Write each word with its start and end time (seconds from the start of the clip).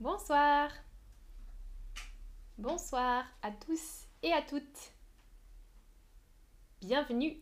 Bonsoir. 0.00 0.70
Bonsoir 2.56 3.22
à 3.42 3.50
tous 3.50 4.06
et 4.22 4.32
à 4.32 4.40
toutes. 4.40 4.94
Bienvenue 6.80 7.38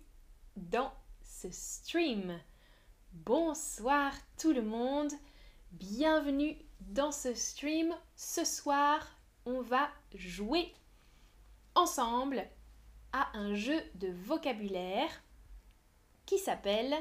dans 0.56 0.92
ce 1.22 1.52
stream. 1.52 2.36
Bonsoir 3.12 4.12
tout 4.40 4.52
le 4.52 4.62
monde. 4.62 5.12
Bienvenue 5.71 6.58
dans 6.80 7.12
ce 7.12 7.32
stream. 7.32 7.94
Ce 8.16 8.44
soir, 8.44 9.06
on 9.46 9.61
va 9.61 9.88
jouer 10.16 10.75
ensemble 11.77 12.45
à 13.12 13.38
un 13.38 13.54
jeu 13.54 13.80
de 13.95 14.09
vocabulaire 14.09 15.22
qui 16.27 16.38
s'appelle 16.38 16.96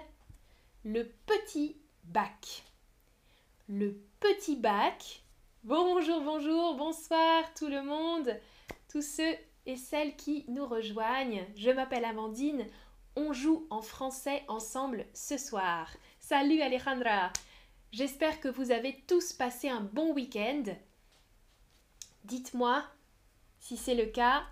le 0.83 1.09
petit 1.25 1.81
bac. 2.03 2.63
Le 3.67 3.99
petit 4.19 4.55
bac. 4.55 5.23
Bonjour, 5.63 6.21
bonjour, 6.21 6.75
bonsoir 6.75 7.53
tout 7.55 7.67
le 7.67 7.81
monde, 7.81 8.39
tous 8.89 9.01
ceux 9.01 9.35
et 9.65 9.75
celles 9.75 10.15
qui 10.15 10.45
nous 10.47 10.65
rejoignent. 10.65 11.45
Je 11.57 11.71
m'appelle 11.71 12.05
Amandine. 12.05 12.67
On 13.15 13.33
joue 13.33 13.67
en 13.69 13.81
français 13.81 14.43
ensemble 14.47 15.05
ce 15.13 15.37
soir. 15.37 15.89
Salut 16.19 16.61
Alejandra. 16.61 17.33
J'espère 17.91 18.39
que 18.39 18.47
vous 18.47 18.71
avez 18.71 19.03
tous 19.07 19.33
passé 19.33 19.67
un 19.67 19.81
bon 19.81 20.13
week-end. 20.13 20.63
Dites-moi 22.23 22.83
si 23.59 23.75
c'est 23.75 23.95
le 23.95 24.05
cas. 24.05 24.43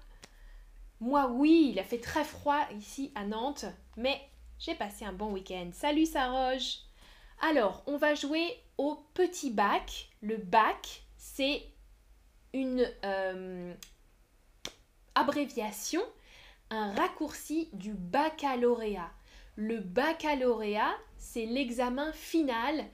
Moi, 0.99 1.27
oui, 1.27 1.69
il 1.71 1.79
a 1.79 1.83
fait 1.83 2.01
très 2.01 2.25
froid 2.25 2.67
ici 2.77 3.11
à 3.15 3.25
Nantes, 3.25 3.65
mais 3.95 4.19
j'ai 4.59 4.75
passé 4.75 5.05
un 5.05 5.13
bon 5.13 5.31
week-end. 5.31 5.69
Salut 5.71 6.07
Saroge. 6.07 6.79
Alors, 7.41 7.83
on 7.87 7.97
va 7.97 8.15
jouer 8.15 8.47
au 8.77 8.95
petit 9.13 9.51
bac. 9.51 10.09
Le 10.21 10.37
bac, 10.37 11.03
c'est 11.17 11.63
une 12.53 12.87
euh, 13.03 13.73
abréviation, 15.15 16.01
un 16.69 16.93
raccourci 16.93 17.69
du 17.73 17.93
baccalauréat. 17.93 19.11
Le 19.55 19.79
baccalauréat, 19.79 20.95
c'est 21.17 21.45
l'examen 21.45 22.11
final. 22.13 22.85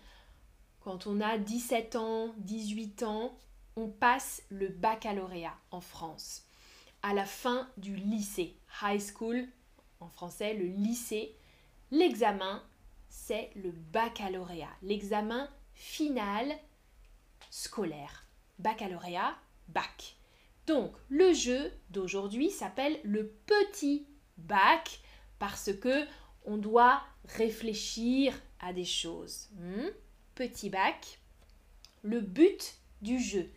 Quand 0.81 1.07
on 1.07 1.21
a 1.21 1.37
17 1.37 1.95
ans, 1.95 2.33
18 2.37 3.03
ans, 3.03 3.37
on 3.75 3.87
passe 3.87 4.43
le 4.49 4.67
baccalauréat 4.67 5.55
en 5.71 5.81
France. 5.81 6.45
À 7.03 7.13
la 7.13 7.25
fin 7.25 7.69
du 7.77 7.95
lycée, 7.95 8.55
high 8.81 9.01
school, 9.01 9.47
en 9.99 10.09
français, 10.09 10.53
le 10.53 10.65
lycée, 10.65 11.35
l'examen, 11.91 12.61
c'est 13.11 13.51
le 13.55 13.71
baccalauréat, 13.71 14.71
l'examen 14.81 15.47
final 15.73 16.57
scolaire. 17.49 18.25
Baccalauréat, 18.57 19.35
bac. 19.67 20.15
Donc, 20.65 20.93
le 21.09 21.33
jeu 21.33 21.71
d'aujourd'hui 21.89 22.49
s'appelle 22.49 22.99
le 23.03 23.27
petit 23.45 24.07
bac 24.37 25.01
parce 25.39 25.73
que 25.73 26.05
on 26.45 26.57
doit 26.57 27.03
réfléchir 27.25 28.33
à 28.59 28.71
des 28.71 28.85
choses. 28.85 29.49
Hmm? 29.55 29.89
Petit 30.33 30.69
bac. 30.69 31.19
Le 32.03 32.21
but 32.21 32.77
du 33.01 33.19
jeu. 33.19 33.49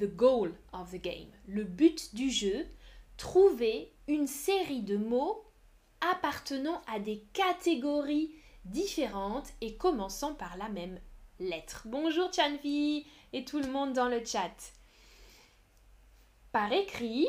The 0.00 0.06
goal 0.06 0.54
of 0.72 0.90
the 0.90 1.00
game. 1.00 1.30
Le 1.46 1.64
but 1.64 2.14
du 2.14 2.30
jeu. 2.30 2.66
Trouver 3.18 3.92
une 4.08 4.26
série 4.26 4.82
de 4.82 4.96
mots 4.96 5.44
appartenant 6.00 6.80
à 6.86 6.98
des 6.98 7.22
catégories 7.32 8.30
différentes 8.66 9.48
et 9.60 9.76
commençant 9.76 10.34
par 10.34 10.56
la 10.56 10.68
même 10.68 11.00
lettre. 11.38 11.82
Bonjour 11.86 12.32
Chanvi 12.32 13.06
et 13.32 13.44
tout 13.44 13.60
le 13.60 13.70
monde 13.70 13.92
dans 13.92 14.08
le 14.08 14.24
chat. 14.24 14.72
Par 16.52 16.72
écrit, 16.72 17.28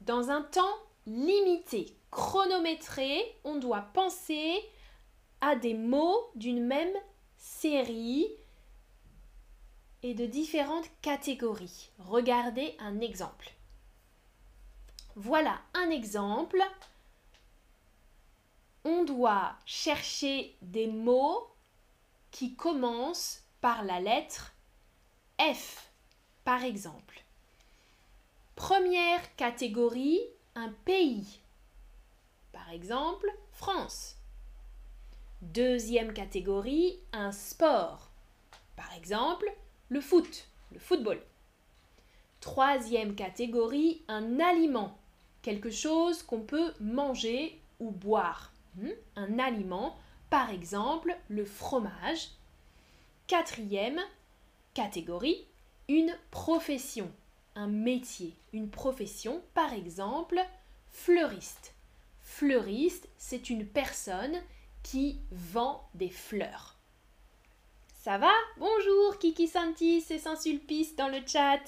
dans 0.00 0.30
un 0.30 0.42
temps 0.42 0.76
limité, 1.06 1.96
chronométré, 2.10 3.20
on 3.44 3.56
doit 3.56 3.88
penser 3.92 4.58
à 5.40 5.56
des 5.56 5.74
mots 5.74 6.30
d'une 6.34 6.64
même 6.64 6.96
série 7.36 8.26
et 10.02 10.14
de 10.14 10.26
différentes 10.26 10.88
catégories. 11.02 11.90
Regardez 11.98 12.74
un 12.78 13.00
exemple. 13.00 13.52
Voilà 15.16 15.60
un 15.74 15.90
exemple. 15.90 16.62
On 18.84 19.04
doit 19.04 19.54
chercher 19.66 20.56
des 20.62 20.86
mots 20.86 21.48
qui 22.30 22.54
commencent 22.54 23.42
par 23.60 23.84
la 23.84 24.00
lettre 24.00 24.54
F, 25.40 25.90
par 26.44 26.64
exemple. 26.64 27.22
Première 28.56 29.36
catégorie, 29.36 30.20
un 30.54 30.70
pays. 30.84 31.40
Par 32.52 32.70
exemple, 32.70 33.28
France. 33.52 34.16
Deuxième 35.42 36.12
catégorie, 36.12 36.98
un 37.12 37.30
sport. 37.30 38.10
Par 38.74 38.92
exemple, 38.94 39.52
le 39.88 40.00
foot, 40.00 40.48
le 40.72 40.80
football. 40.80 41.22
Troisième 42.40 43.14
catégorie, 43.14 44.02
un 44.08 44.40
aliment, 44.40 44.98
quelque 45.42 45.70
chose 45.70 46.22
qu'on 46.22 46.40
peut 46.40 46.72
manger 46.80 47.60
ou 47.78 47.90
boire. 47.90 48.52
Hmm? 48.78 48.90
Un 49.16 49.40
aliment, 49.40 49.96
par 50.30 50.50
exemple 50.50 51.16
le 51.28 51.44
fromage. 51.44 52.28
Quatrième 53.26 54.00
catégorie, 54.72 55.46
une 55.88 56.16
profession, 56.30 57.10
un 57.56 57.66
métier, 57.66 58.36
une 58.52 58.70
profession, 58.70 59.42
par 59.52 59.72
exemple 59.72 60.38
fleuriste. 60.86 61.74
Fleuriste, 62.20 63.08
c'est 63.16 63.50
une 63.50 63.66
personne 63.66 64.40
qui 64.84 65.18
vend 65.32 65.82
des 65.94 66.10
fleurs. 66.10 66.76
Ça 68.04 68.16
va? 68.16 68.30
Bonjour 68.58 69.18
Kiki 69.18 69.48
Santis 69.48 70.04
et 70.10 70.18
Saint-Sulpice 70.18 70.94
dans 70.94 71.08
le 71.08 71.18
chat. 71.26 71.64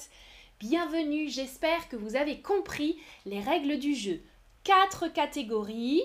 Bienvenue, 0.60 1.28
j'espère 1.28 1.88
que 1.88 1.96
vous 1.96 2.14
avez 2.14 2.40
compris 2.40 3.00
les 3.26 3.40
règles 3.40 3.80
du 3.80 3.96
jeu. 3.96 4.20
Quatre 4.62 5.08
catégories, 5.08 6.04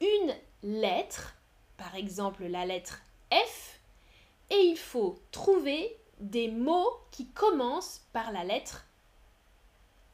une 0.00 0.34
lettre, 0.62 1.34
par 1.76 1.94
exemple 1.94 2.44
la 2.44 2.66
lettre 2.66 3.00
F, 3.32 3.80
et 4.50 4.58
il 4.58 4.76
faut 4.76 5.18
trouver 5.30 5.96
des 6.20 6.48
mots 6.48 7.00
qui 7.10 7.26
commencent 7.28 8.02
par 8.12 8.32
la 8.32 8.44
lettre 8.44 8.86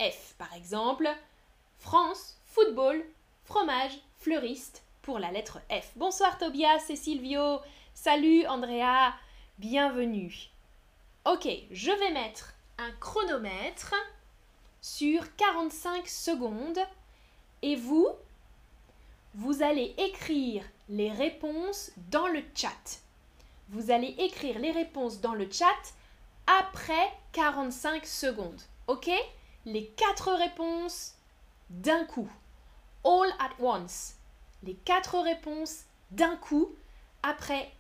F. 0.01 0.35
Par 0.39 0.53
exemple, 0.55 1.09
France, 1.79 2.39
football, 2.47 3.05
fromage, 3.45 3.99
fleuriste 4.17 4.83
pour 5.03 5.19
la 5.19 5.31
lettre 5.31 5.61
F. 5.71 5.93
Bonsoir 5.97 6.39
Tobias 6.39 6.87
et 6.89 6.97
Silvio. 6.97 7.61
Salut 7.95 8.47
Andrea. 8.47 9.15
Bienvenue. 9.59 10.51
Ok, 11.27 11.49
je 11.71 11.91
vais 11.91 12.13
mettre 12.13 12.55
un 12.79 12.91
chronomètre 12.93 13.95
sur 14.81 15.37
45 15.37 16.09
secondes 16.09 16.81
et 17.63 17.77
vous, 17.77 18.09
vous 19.35 19.63
allez 19.63 19.95
écrire 19.99 20.65
les 20.89 21.11
réponses 21.11 21.93
dans 22.11 22.27
le 22.27 22.43
chat. 22.55 23.01
Vous 23.69 23.91
allez 23.91 24.15
écrire 24.19 24.59
les 24.59 24.73
réponses 24.73 25.21
dans 25.21 25.35
le 25.35 25.49
chat 25.51 25.67
après 26.47 27.13
45 27.33 28.05
secondes. 28.05 28.61
OK? 28.89 29.09
Les 29.67 29.87
quatre 29.87 30.33
réponses 30.33 31.15
d'un 31.69 32.05
coup. 32.05 32.29
All 33.05 33.31
at 33.39 33.63
once. 33.63 34.17
Les 34.65 34.75
quatre 34.75 35.21
réponses 35.21 35.85
d'un 36.11 36.37
coup 36.37 36.75
après 37.23 37.71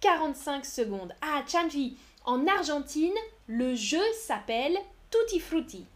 45 0.00 0.66
secondes. 0.66 1.14
Ah, 1.22 1.42
Chanvi, 1.46 1.96
en 2.24 2.46
Argentine, 2.46 3.16
le 3.46 3.74
jeu 3.74 4.02
s'appelle 4.20 4.76
Tutti 5.10 5.40
Frutti. 5.40 5.86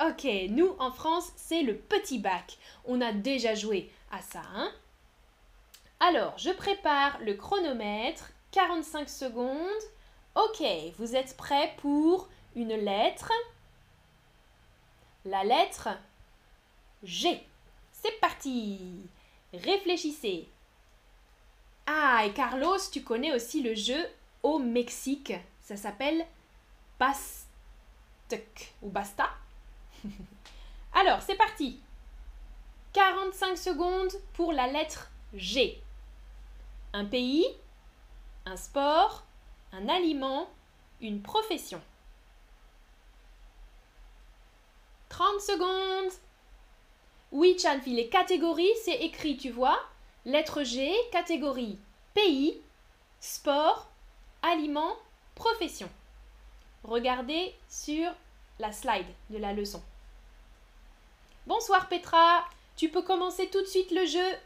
Ok, 0.00 0.26
nous 0.50 0.74
en 0.78 0.90
France, 0.90 1.32
c'est 1.36 1.62
le 1.62 1.76
petit 1.76 2.18
bac. 2.18 2.58
On 2.84 3.00
a 3.00 3.12
déjà 3.12 3.54
joué 3.54 3.90
à 4.10 4.20
ça, 4.20 4.42
hein 4.54 4.72
Alors, 6.00 6.36
je 6.38 6.50
prépare 6.50 7.18
le 7.20 7.34
chronomètre. 7.34 8.30
45 8.52 9.08
secondes. 9.08 9.82
Ok, 10.34 10.62
vous 10.98 11.16
êtes 11.16 11.36
prêts 11.36 11.74
pour 11.78 12.28
une 12.54 12.74
lettre 12.74 13.32
La 15.24 15.44
lettre 15.44 15.88
G. 17.02 17.42
C'est 17.92 18.20
parti 18.20 18.80
Réfléchissez. 19.54 20.48
Ah, 21.86 22.24
et 22.26 22.32
Carlos, 22.32 22.78
tu 22.92 23.02
connais 23.02 23.34
aussi 23.34 23.62
le 23.62 23.74
jeu 23.74 24.06
au 24.42 24.58
Mexique. 24.58 25.34
Ça 25.60 25.76
s'appelle 25.76 26.26
Ou 28.82 28.88
Basta. 28.88 29.28
Alors, 30.94 31.22
c'est 31.22 31.36
parti. 31.36 31.80
45 32.92 33.56
secondes 33.56 34.12
pour 34.34 34.52
la 34.52 34.66
lettre 34.66 35.10
G. 35.34 35.82
Un 36.92 37.04
pays, 37.06 37.46
un 38.44 38.56
sport, 38.56 39.24
un 39.72 39.88
aliment, 39.88 40.48
une 41.00 41.22
profession. 41.22 41.80
30 45.08 45.40
secondes. 45.40 46.12
Oui, 47.32 47.56
Chanfi, 47.58 47.94
les 47.94 48.08
catégories, 48.08 48.74
c'est 48.84 48.96
écrit, 48.96 49.36
tu 49.36 49.50
vois. 49.50 49.78
Lettre 50.26 50.62
G, 50.62 50.94
catégorie 51.10 51.78
pays, 52.14 52.60
sport, 53.20 53.88
aliments, 54.42 54.96
profession. 55.34 55.88
Regardez 56.84 57.54
sur 57.68 58.10
slide 58.70 59.06
de 59.30 59.38
la 59.38 59.52
leçon. 59.52 59.82
Bonsoir 61.46 61.88
Petra, 61.88 62.44
tu 62.76 62.88
peux 62.88 63.02
commencer 63.02 63.48
tout 63.48 63.60
de 63.60 63.66
suite 63.66 63.90
le 63.90 64.06
jeu. 64.06 64.36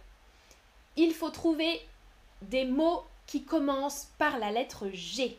Il 0.96 1.12
faut 1.12 1.30
trouver 1.30 1.86
des 2.40 2.64
mots 2.64 3.04
qui 3.26 3.44
commencent 3.44 4.08
par 4.16 4.38
la 4.38 4.50
lettre 4.50 4.88
G. 4.92 5.36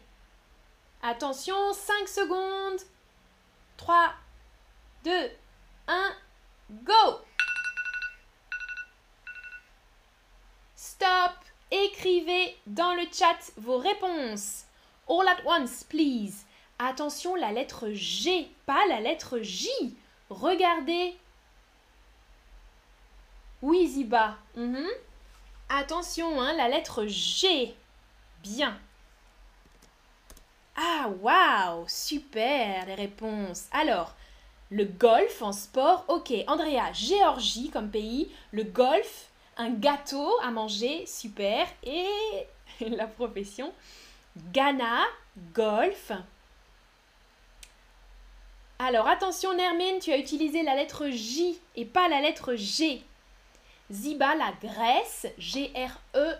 Attention, 1.01 1.74
5 1.74 2.07
secondes. 2.07 2.81
3, 3.77 4.13
2, 5.06 5.12
1, 5.88 6.13
go 6.83 7.21
Stop 10.75 11.33
Écrivez 11.69 12.57
dans 12.65 12.94
le 12.94 13.03
chat 13.12 13.51
vos 13.57 13.77
réponses. 13.77 14.63
All 15.09 15.27
at 15.27 15.44
once, 15.45 15.83
please. 15.83 16.45
Attention, 16.79 17.35
la 17.35 17.51
lettre 17.51 17.89
G, 17.91 18.50
pas 18.65 18.85
la 18.88 19.00
lettre 19.00 19.39
J. 19.39 19.69
Regardez. 20.29 21.18
Oui, 23.62 23.88
Ziba. 23.88 24.38
Mhm. 24.56 24.85
Attention, 25.69 26.39
hein, 26.39 26.53
la 26.53 26.69
lettre 26.69 27.06
G. 27.07 27.75
Bien. 28.44 28.77
Ah, 30.75 31.09
waouh 31.21 31.85
Super 31.88 32.85
les 32.85 32.94
réponses. 32.94 33.65
Alors, 33.71 34.13
le 34.69 34.85
golf 34.85 35.41
en 35.41 35.51
sport, 35.51 36.06
ok. 36.07 36.31
Andrea, 36.47 36.94
Géorgie 36.94 37.71
comme 37.71 37.89
pays. 37.89 38.30
Le 38.51 38.63
golf, 38.63 39.30
un 39.57 39.71
gâteau 39.71 40.31
à 40.44 40.51
manger, 40.51 41.06
super. 41.07 41.65
Et 41.83 42.06
la 42.81 43.07
profession, 43.07 43.73
Ghana, 44.53 45.06
golf. 45.53 46.12
Alors 48.79 49.07
attention 49.07 49.56
Nermine, 49.56 50.00
tu 50.00 50.12
as 50.12 50.19
utilisé 50.19 50.62
la 50.62 50.75
lettre 50.75 51.09
J 51.09 51.59
et 51.75 51.85
pas 51.85 52.07
la 52.07 52.21
lettre 52.21 52.53
G. 52.56 53.01
Ziba, 53.89 54.35
la 54.35 54.51
Grèce, 54.62 55.25
G-R-E, 55.39 56.35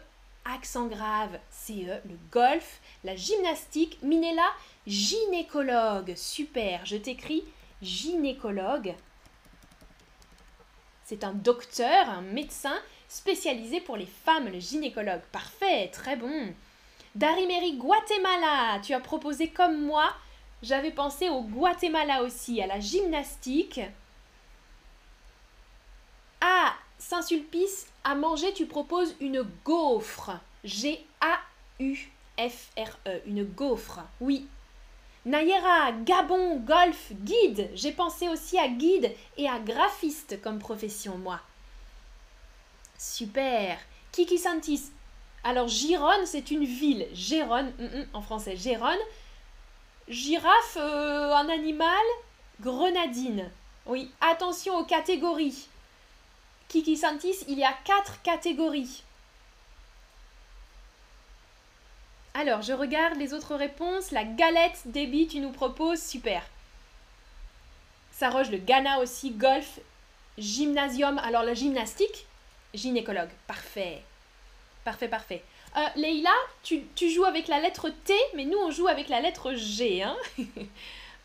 accent 0.46 0.86
grave, 0.86 1.40
C-E, 1.50 2.00
le 2.06 2.18
golf, 2.32 2.80
la 3.04 3.16
gymnastique. 3.16 3.98
Minella, 4.04 4.48
gynécologue, 4.86 6.14
super, 6.16 6.86
je 6.86 6.98
t'écris 6.98 7.44
gynécologue. 7.82 8.94
C'est 11.06 11.24
un 11.24 11.34
docteur, 11.34 12.10
un 12.10 12.22
médecin 12.22 12.78
spécialisé 13.08 13.82
pour 13.82 13.98
les 13.98 14.06
femmes, 14.06 14.50
le 14.50 14.60
gynécologue. 14.60 15.22
Parfait, 15.32 15.90
très 15.92 16.18
bon. 16.18 16.54
Darimeri, 17.16 17.78
Guatemala, 17.78 18.80
tu 18.84 18.94
as 18.94 19.00
proposé 19.00 19.48
comme 19.48 19.82
moi. 19.82 20.14
J'avais 20.64 20.92
pensé 20.92 21.30
au 21.30 21.42
Guatemala 21.42 22.24
aussi, 22.24 22.62
à 22.62 22.68
la 22.68 22.80
gymnastique. 22.80 23.82
Ah, 26.42 26.74
Saint-Sulpice, 26.98 27.88
à 28.04 28.16
manger, 28.16 28.54
tu 28.54 28.66
proposes 28.66 29.16
une 29.20 29.46
gaufre. 29.64 30.32
G-A-U-F-R-E, 30.64 31.02
une 33.26 33.44
gaufre. 33.44 34.00
Oui. 34.20 34.48
Nayera, 35.26 35.92
Gabon, 35.92 36.58
golf, 36.58 37.12
guide. 37.12 37.70
J'ai 37.76 37.92
pensé 37.92 38.30
aussi 38.30 38.58
à 38.58 38.68
guide 38.68 39.12
et 39.38 39.48
à 39.48 39.60
graphiste 39.60 40.42
comme 40.42 40.58
profession, 40.58 41.18
moi. 41.18 41.40
Super. 42.98 43.78
Kiki 44.12 44.38
Santis. 44.38 44.92
Alors, 45.44 45.68
Gironne, 45.68 46.26
c'est 46.26 46.50
une 46.50 46.66
ville. 46.66 47.08
Gérone, 47.14 47.72
mm, 47.78 47.84
mm, 47.84 48.08
en 48.14 48.22
français, 48.22 48.56
Gérone. 48.56 48.98
Girafe, 50.08 50.78
euh, 50.78 51.34
un 51.34 51.50
animal. 51.50 52.06
Grenadine. 52.62 53.50
Oui, 53.86 54.10
attention 54.22 54.78
aux 54.78 54.86
catégories. 54.86 55.68
Kiki 56.70 56.98
Santis, 56.98 57.46
il 57.48 57.60
y 57.60 57.64
a 57.64 57.74
quatre 57.86 58.22
catégories. 58.22 59.04
Alors, 62.34 62.62
je 62.62 62.74
regarde 62.74 63.18
les 63.18 63.34
autres 63.34 63.56
réponses. 63.56 64.12
La 64.12 64.24
galette, 64.24 64.82
débit, 64.86 65.28
tu 65.28 65.40
nous 65.40 65.52
proposes, 65.52 66.02
super. 66.02 66.44
Saroge, 68.12 68.52
le 68.52 68.58
Ghana 68.58 69.00
aussi, 69.00 69.32
golf, 69.32 69.80
gymnasium. 70.38 71.20
Alors, 71.20 71.44
la 71.44 71.54
gymnastique, 71.54 72.28
gynécologue, 72.74 73.30
parfait. 73.48 74.04
Parfait, 74.84 75.08
parfait. 75.08 75.44
Euh, 75.78 75.86
Leïla, 75.96 76.34
tu, 76.64 76.82
joues 77.10 77.26
avec 77.26 77.48
la 77.48 77.60
lettre 77.60 77.90
T, 77.90 78.14
mais 78.36 78.46
nous, 78.46 78.58
on 78.58 78.72
joue 78.72 78.88
avec 78.88 79.10
la 79.10 79.22
lettre 79.22 79.54
G. 79.54 80.02
Hein 80.02 80.18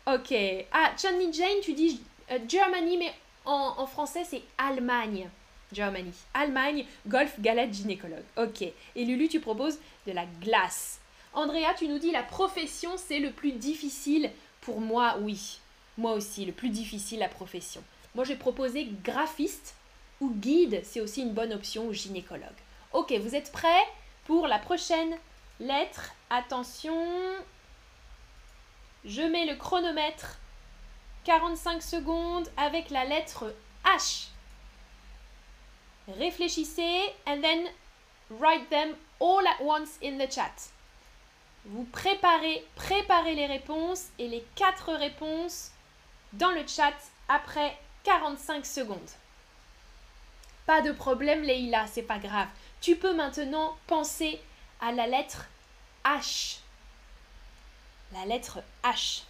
ok. 0.07 0.33
Ah, 0.71 0.91
Channy 0.95 1.33
Jane, 1.33 1.59
tu 1.63 1.73
dis 1.73 1.99
euh, 2.31 2.37
Germany, 2.47 2.97
mais 2.97 3.13
en, 3.45 3.85
français, 3.87 4.23
c'est 4.23 4.43
Allemagne. 4.59 5.27
Germany. 5.71 6.13
Allemagne, 6.35 6.85
golf, 7.07 7.39
galette, 7.39 7.73
gynécologue. 7.73 8.23
Ok. 8.37 8.61
Et 8.61 9.05
Lulu, 9.05 9.27
tu 9.27 9.39
proposes 9.39 9.79
de 10.05 10.11
la 10.11 10.25
glace. 10.39 10.99
Andrea, 11.33 11.73
tu 11.75 11.87
nous 11.87 11.97
dis 11.97 12.11
la 12.11 12.21
profession, 12.21 12.91
c'est 12.95 13.19
le 13.19 13.31
plus 13.31 13.53
difficile 13.53 14.29
pour 14.61 14.79
moi, 14.79 15.17
oui. 15.21 15.57
Moi 15.97 16.13
aussi, 16.13 16.45
le 16.45 16.51
plus 16.51 16.69
difficile, 16.69 17.19
la 17.19 17.27
profession. 17.27 17.83
Moi, 18.13 18.23
j'ai 18.23 18.35
proposé 18.35 18.87
graphiste 19.03 19.73
ou 20.21 20.29
guide, 20.29 20.81
c'est 20.83 21.01
aussi 21.01 21.23
une 21.23 21.33
bonne 21.33 21.53
option, 21.53 21.87
ou 21.87 21.93
gynécologue. 21.93 22.43
Ok, 22.93 23.11
vous 23.13 23.33
êtes 23.33 23.51
prêts? 23.51 23.83
Pour 24.25 24.47
la 24.47 24.59
prochaine 24.59 25.17
lettre 25.59 26.11
Attention, 26.35 26.97
je 29.05 29.21
mets 29.21 29.45
le 29.45 29.55
chronomètre 29.55 30.39
45 31.25 31.81
secondes 31.81 32.49
avec 32.57 32.89
la 32.89 33.05
lettre 33.05 33.53
H. 33.85 34.29
Réfléchissez 36.07 37.01
and 37.27 37.41
then 37.41 37.67
write 38.39 38.67
them 38.71 38.95
all 39.19 39.45
at 39.45 39.63
once 39.63 39.99
in 40.03 40.17
the 40.17 40.31
chat. 40.31 40.71
Vous 41.65 41.83
préparez, 41.83 42.65
préparez 42.75 43.35
les 43.35 43.45
réponses 43.45 44.07
et 44.17 44.27
les 44.27 44.43
quatre 44.55 44.91
réponses 44.93 45.69
dans 46.33 46.51
le 46.51 46.65
chat 46.65 46.95
après 47.29 47.77
45 48.03 48.65
secondes. 48.65 48.99
Pas 50.65 50.81
de 50.81 50.91
problème, 50.91 51.43
Leïla, 51.43 51.85
c'est 51.87 52.01
pas 52.01 52.17
grave. 52.17 52.47
Tu 52.83 52.97
peux 52.97 53.15
maintenant 53.15 53.77
penser 53.87 54.41
à 54.81 54.91
la 54.91 55.07
lettre 55.07 55.45
H. 56.03 56.57
La 58.11 58.25
lettre 58.25 58.59
H. 58.83 59.23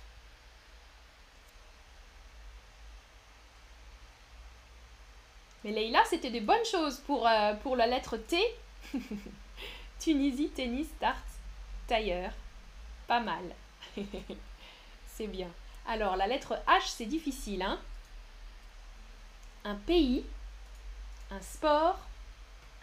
Mais 5.63 5.69
Leïla, 5.69 6.03
c'était 6.09 6.31
des 6.31 6.41
bonnes 6.41 6.65
choses 6.65 6.97
pour, 7.01 7.27
euh, 7.27 7.53
pour 7.53 7.75
la 7.75 7.85
lettre 7.85 8.17
T. 8.17 8.43
Tunisie, 9.99 10.49
tennis, 10.49 10.87
start, 10.87 11.23
tailleur. 11.85 12.31
Pas 13.05 13.19
mal. 13.19 13.43
c'est 15.05 15.27
bien. 15.27 15.51
Alors, 15.85 16.15
la 16.15 16.25
lettre 16.25 16.55
H, 16.67 16.87
c'est 16.87 17.05
difficile. 17.05 17.61
Hein 17.61 17.79
un 19.63 19.75
pays, 19.75 20.25
un 21.29 21.39
sport, 21.39 21.99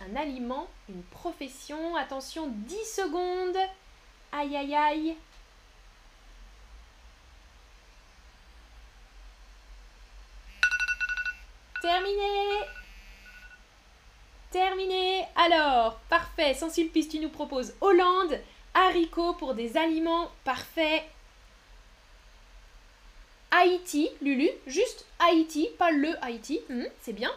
un 0.00 0.16
aliment, 0.16 0.68
une 0.88 1.02
profession. 1.02 1.96
Attention, 1.96 2.48
10 2.48 2.74
secondes. 2.84 3.56
Aïe, 4.32 4.56
aïe, 4.56 4.74
aïe. 4.74 5.16
Terminé 11.82 12.66
Terminé 14.50 15.26
Alors, 15.36 15.98
parfait. 16.08 16.54
Sans 16.54 16.70
sulpice, 16.70 17.08
tu 17.08 17.18
nous 17.20 17.28
proposes 17.28 17.74
Hollande, 17.80 18.38
haricots 18.74 19.34
pour 19.34 19.54
des 19.54 19.76
aliments. 19.76 20.30
Parfait. 20.44 21.04
Haïti, 23.52 24.08
Lulu, 24.20 24.48
juste 24.66 25.06
Haïti, 25.18 25.68
pas 25.78 25.90
le 25.90 26.12
Haïti. 26.24 26.60
Hmm, 26.68 26.84
c'est 27.00 27.12
bien. 27.12 27.30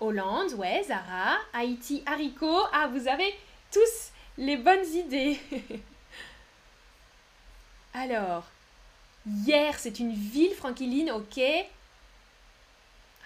Hollande, 0.00 0.54
ouais, 0.54 0.82
Zara. 0.86 1.38
Haïti, 1.52 2.02
haricots. 2.06 2.66
Ah, 2.72 2.88
vous 2.88 3.06
avez 3.06 3.34
tous 3.70 4.12
les 4.38 4.56
bonnes 4.56 4.86
idées. 4.86 5.38
Alors, 7.94 8.44
hier, 9.26 9.78
c'est 9.78 9.98
une 10.00 10.14
ville, 10.14 10.54
Franquiline, 10.54 11.10
ok. 11.10 11.40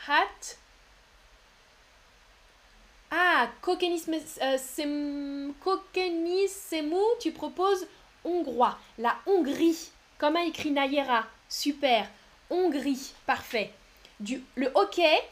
Hat. 0.08 0.56
Ah, 3.10 3.48
Kokenissemou, 3.62 4.26
euh, 6.96 7.18
tu 7.20 7.30
proposes 7.30 7.86
hongrois. 8.24 8.76
La 8.98 9.16
Hongrie, 9.26 9.90
comme 10.18 10.36
a 10.36 10.44
écrit 10.44 10.72
Nayera. 10.72 11.24
Super. 11.48 12.08
Hongrie, 12.50 13.12
parfait. 13.26 13.72
Du, 14.18 14.42
le 14.56 14.70
hockey, 14.74 15.22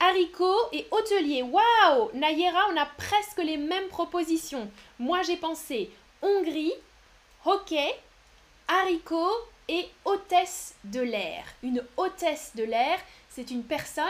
haricot 0.00 0.58
et 0.72 0.86
hôtelier. 0.90 1.42
Waouh 1.42 2.10
Nayera, 2.14 2.68
on 2.72 2.76
a 2.76 2.86
presque 2.86 3.38
les 3.38 3.56
mêmes 3.56 3.88
propositions. 3.88 4.68
Moi, 4.98 5.22
j'ai 5.22 5.36
pensé 5.36 5.90
Hongrie, 6.22 6.72
hockey, 7.44 7.94
haricot 8.66 9.30
et 9.68 9.88
hôtesse 10.04 10.74
de 10.84 11.00
l'air. 11.00 11.44
Une 11.62 11.84
hôtesse 11.96 12.52
de 12.56 12.64
l'air, 12.64 12.98
c'est 13.28 13.50
une 13.50 13.62
personne, 13.62 14.04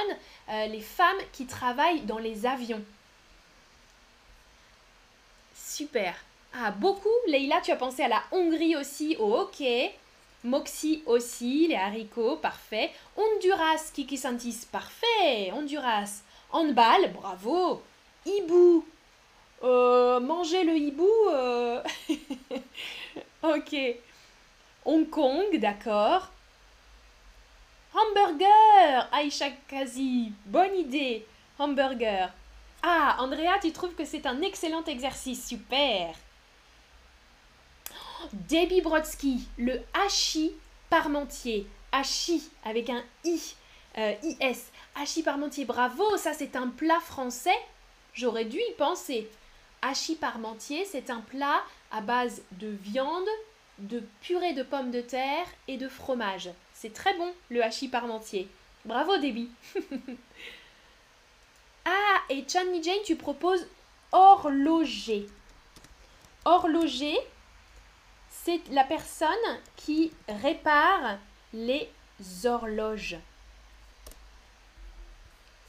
euh, 0.49 0.67
les 0.67 0.81
femmes 0.81 1.21
qui 1.33 1.47
travaillent 1.47 2.03
dans 2.03 2.19
les 2.19 2.47
avions. 2.47 2.83
Super. 5.55 6.15
Ah, 6.55 6.71
beaucoup. 6.71 7.09
Leïla, 7.29 7.61
tu 7.61 7.71
as 7.71 7.77
pensé 7.77 8.03
à 8.03 8.09
la 8.09 8.23
Hongrie 8.33 8.77
aussi, 8.77 9.17
au 9.19 9.37
hockey. 9.37 9.95
Moxie 10.43 11.03
aussi, 11.07 11.67
les 11.69 11.77
haricots, 11.77 12.37
parfait. 12.37 12.91
Honduras, 13.17 13.91
Kiki 13.93 14.17
Santis, 14.17 14.67
parfait. 14.71 15.53
Honduras. 15.53 16.23
Handball, 16.53 17.13
bravo. 17.13 17.83
Hibou. 18.25 18.85
Euh, 19.63 20.19
manger 20.21 20.65
le 20.65 20.77
hibou. 20.77 21.09
Euh, 21.31 21.83
ok. 23.43 23.77
Hong 24.87 25.09
Kong, 25.11 25.57
d'accord. 25.59 26.31
Hamburger, 27.93 29.09
Aïcha 29.13 29.51
Kazi, 29.69 30.33
bonne 30.47 30.77
idée. 30.77 31.27
Hamburger. 31.59 32.31
Ah, 32.83 33.17
Andrea, 33.19 33.59
tu 33.61 33.73
trouves 33.73 33.95
que 33.95 34.05
c'est 34.07 34.25
un 34.27 34.41
excellent 34.41 34.85
exercice, 34.85 35.47
super. 35.47 36.15
Debbie 38.33 38.81
Brodsky, 38.81 39.49
le 39.59 39.81
hachis 39.95 40.53
parmentier. 40.89 41.67
Hachis 41.93 42.51
avec 42.65 42.91
un 42.91 43.03
i, 43.25 43.55
euh, 43.99 44.15
is. 44.23 44.65
Hachis 44.95 45.23
parmentier, 45.23 45.65
bravo, 45.65 46.17
ça 46.17 46.33
c'est 46.33 46.57
un 46.57 46.69
plat 46.69 47.01
français. 47.01 47.59
J'aurais 48.15 48.45
dû 48.45 48.59
y 48.59 48.73
penser. 48.77 49.31
Hachis 49.83 50.17
parmentier, 50.17 50.85
c'est 50.85 51.11
un 51.11 51.21
plat 51.21 51.63
à 51.91 52.01
base 52.01 52.43
de 52.53 52.69
viande, 52.69 53.29
de 53.79 54.03
purée 54.21 54.53
de 54.53 54.63
pommes 54.63 54.91
de 54.91 55.01
terre 55.01 55.47
et 55.69 55.77
de 55.77 55.89
fromage. 55.89 56.51
C'est 56.75 56.93
très 56.93 57.17
bon, 57.17 57.33
le 57.49 57.63
hachis 57.63 57.89
parmentier. 57.89 58.49
Bravo, 58.85 59.17
Debbie. 59.19 59.51
ah, 61.85 62.17
et 62.29 62.45
Chanmi 62.49 62.83
Jane, 62.83 63.03
tu 63.05 63.17
proposes 63.17 63.67
horloger. 64.13 65.27
Horloger, 66.45 67.19
c'est 68.51 68.73
la 68.73 68.85
personne 68.85 69.29
qui 69.77 70.13
répare 70.29 71.19
les 71.53 71.89
horloges. 72.45 73.17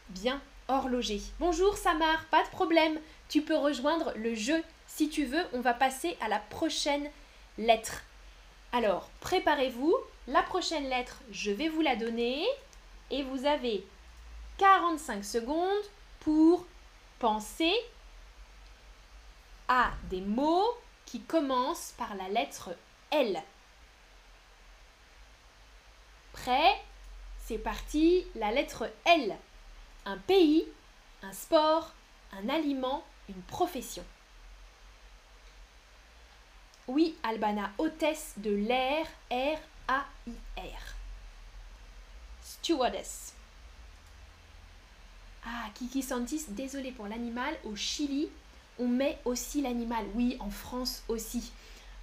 Bien, 0.10 0.42
horloger. 0.68 1.22
Bonjour 1.40 1.78
Samar, 1.78 2.26
pas 2.26 2.44
de 2.44 2.50
problème. 2.50 3.00
Tu 3.30 3.42
peux 3.42 3.56
rejoindre 3.56 4.14
le 4.16 4.34
jeu 4.34 4.64
si 4.88 5.10
tu 5.10 5.26
veux. 5.26 5.44
On 5.54 5.62
va 5.62 5.74
passer 5.74 6.18
à 6.22 6.28
la 6.28 6.40
prochaine 6.40 7.10
lettre. 7.58 8.02
Alors, 8.74 9.10
préparez-vous. 9.20 9.96
La 10.28 10.42
prochaine 10.42 10.90
lettre, 10.90 11.20
je 11.32 11.52
vais 11.52 11.70
vous 11.70 11.82
la 11.82 11.96
donner. 11.96 12.46
Et 13.12 13.22
vous 13.24 13.46
avez 13.46 13.86
45 14.58 15.24
secondes 15.24 15.84
pour 16.22 16.66
penser 17.20 17.74
à 19.68 19.92
des 20.10 20.22
mots 20.22 20.74
qui 21.12 21.20
commence 21.20 21.94
par 21.98 22.16
la 22.16 22.30
lettre 22.30 22.70
L. 23.12 23.44
Prêt 26.32 26.82
C'est 27.38 27.58
parti, 27.58 28.26
la 28.36 28.54
lettre 28.54 28.90
L. 29.04 29.36
Un 30.06 30.18
pays, 30.20 30.66
un 31.22 31.34
sport, 31.34 31.92
un 32.32 32.48
aliment, 32.48 33.04
une 33.28 33.42
profession. 33.42 34.06
Oui, 36.88 37.18
Albana, 37.24 37.72
hôtesse 37.78 38.36
de 38.38 38.56
l'air, 38.56 39.06
R-A-I-R. 39.30 40.96
Stewardess. 42.42 43.34
Ah, 45.46 45.66
Kiki 45.74 46.04
Santis, 46.04 46.46
désolé 46.48 46.94
pour 46.94 47.08
l'animal, 47.08 47.54
au 47.66 47.76
Chili, 47.76 48.30
on 48.82 48.88
met 48.88 49.20
aussi 49.26 49.62
l'animal. 49.62 50.04
Oui, 50.16 50.36
en 50.40 50.50
France 50.50 51.04
aussi. 51.08 51.52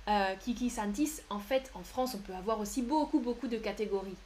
Euh, 0.06 0.36
Kiki 0.36 0.70
Santis, 0.70 1.20
en 1.28 1.40
fait, 1.40 1.70
en 1.74 1.82
France, 1.82 2.14
on 2.14 2.18
peut 2.18 2.34
avoir 2.34 2.60
aussi 2.60 2.82
beaucoup, 2.82 3.18
beaucoup 3.18 3.48
de 3.48 3.58
catégories. 3.58 4.16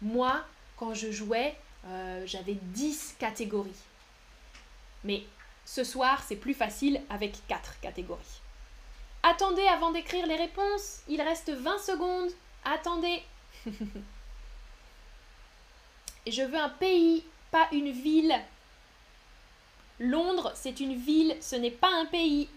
Moi, 0.00 0.42
quand 0.76 0.94
je 0.94 1.10
jouais, 1.10 1.56
euh, 1.86 2.22
j'avais 2.26 2.54
10 2.54 3.16
catégories. 3.18 3.82
Mais 5.04 5.24
ce 5.64 5.84
soir, 5.84 6.22
c'est 6.26 6.36
plus 6.36 6.54
facile 6.54 7.02
avec 7.10 7.34
4 7.48 7.80
catégories. 7.80 8.40
Attendez 9.22 9.66
avant 9.66 9.90
d'écrire 9.90 10.26
les 10.26 10.36
réponses. 10.36 11.00
Il 11.08 11.20
reste 11.20 11.50
20 11.50 11.78
secondes. 11.78 12.30
Attendez. 12.64 13.22
Je 16.26 16.42
veux 16.42 16.58
un 16.58 16.68
pays, 16.68 17.24
pas 17.50 17.68
une 17.72 17.90
ville. 17.90 18.34
Londres, 19.98 20.52
c'est 20.54 20.80
une 20.80 20.94
ville, 20.94 21.36
ce 21.40 21.56
n'est 21.56 21.70
pas 21.70 21.88
un 21.88 22.04
pays. 22.04 22.48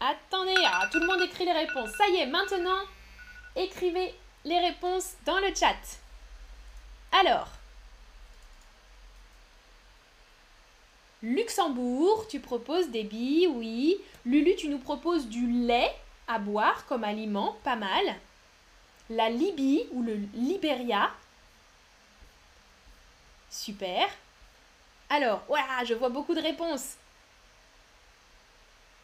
Attendez, 0.00 0.54
ah, 0.64 0.88
tout 0.90 0.98
le 0.98 1.06
monde 1.06 1.22
écrit 1.22 1.44
les 1.44 1.52
réponses. 1.52 1.90
Ça 1.96 2.08
y 2.08 2.16
est, 2.16 2.26
maintenant, 2.26 2.80
écrivez 3.54 4.14
les 4.44 4.58
réponses 4.58 5.14
dans 5.24 5.38
le 5.38 5.54
chat. 5.54 5.76
Alors, 7.12 7.48
Luxembourg, 11.22 12.26
tu 12.28 12.40
proposes 12.40 12.90
des 12.90 13.04
billes, 13.04 13.48
oui. 13.48 13.98
Lulu, 14.24 14.54
tu 14.56 14.68
nous 14.68 14.78
proposes 14.78 15.26
du 15.28 15.46
lait 15.46 15.94
à 16.26 16.38
boire 16.38 16.86
comme 16.86 17.04
aliment, 17.04 17.56
pas 17.64 17.76
mal 17.76 18.16
la 19.10 19.30
Libye 19.30 19.86
ou 19.92 20.02
le 20.02 20.14
Liberia. 20.34 21.10
Super. 23.50 24.08
Alors, 25.10 25.42
voilà, 25.48 25.84
je 25.84 25.94
vois 25.94 26.10
beaucoup 26.10 26.34
de 26.34 26.40
réponses. 26.40 26.96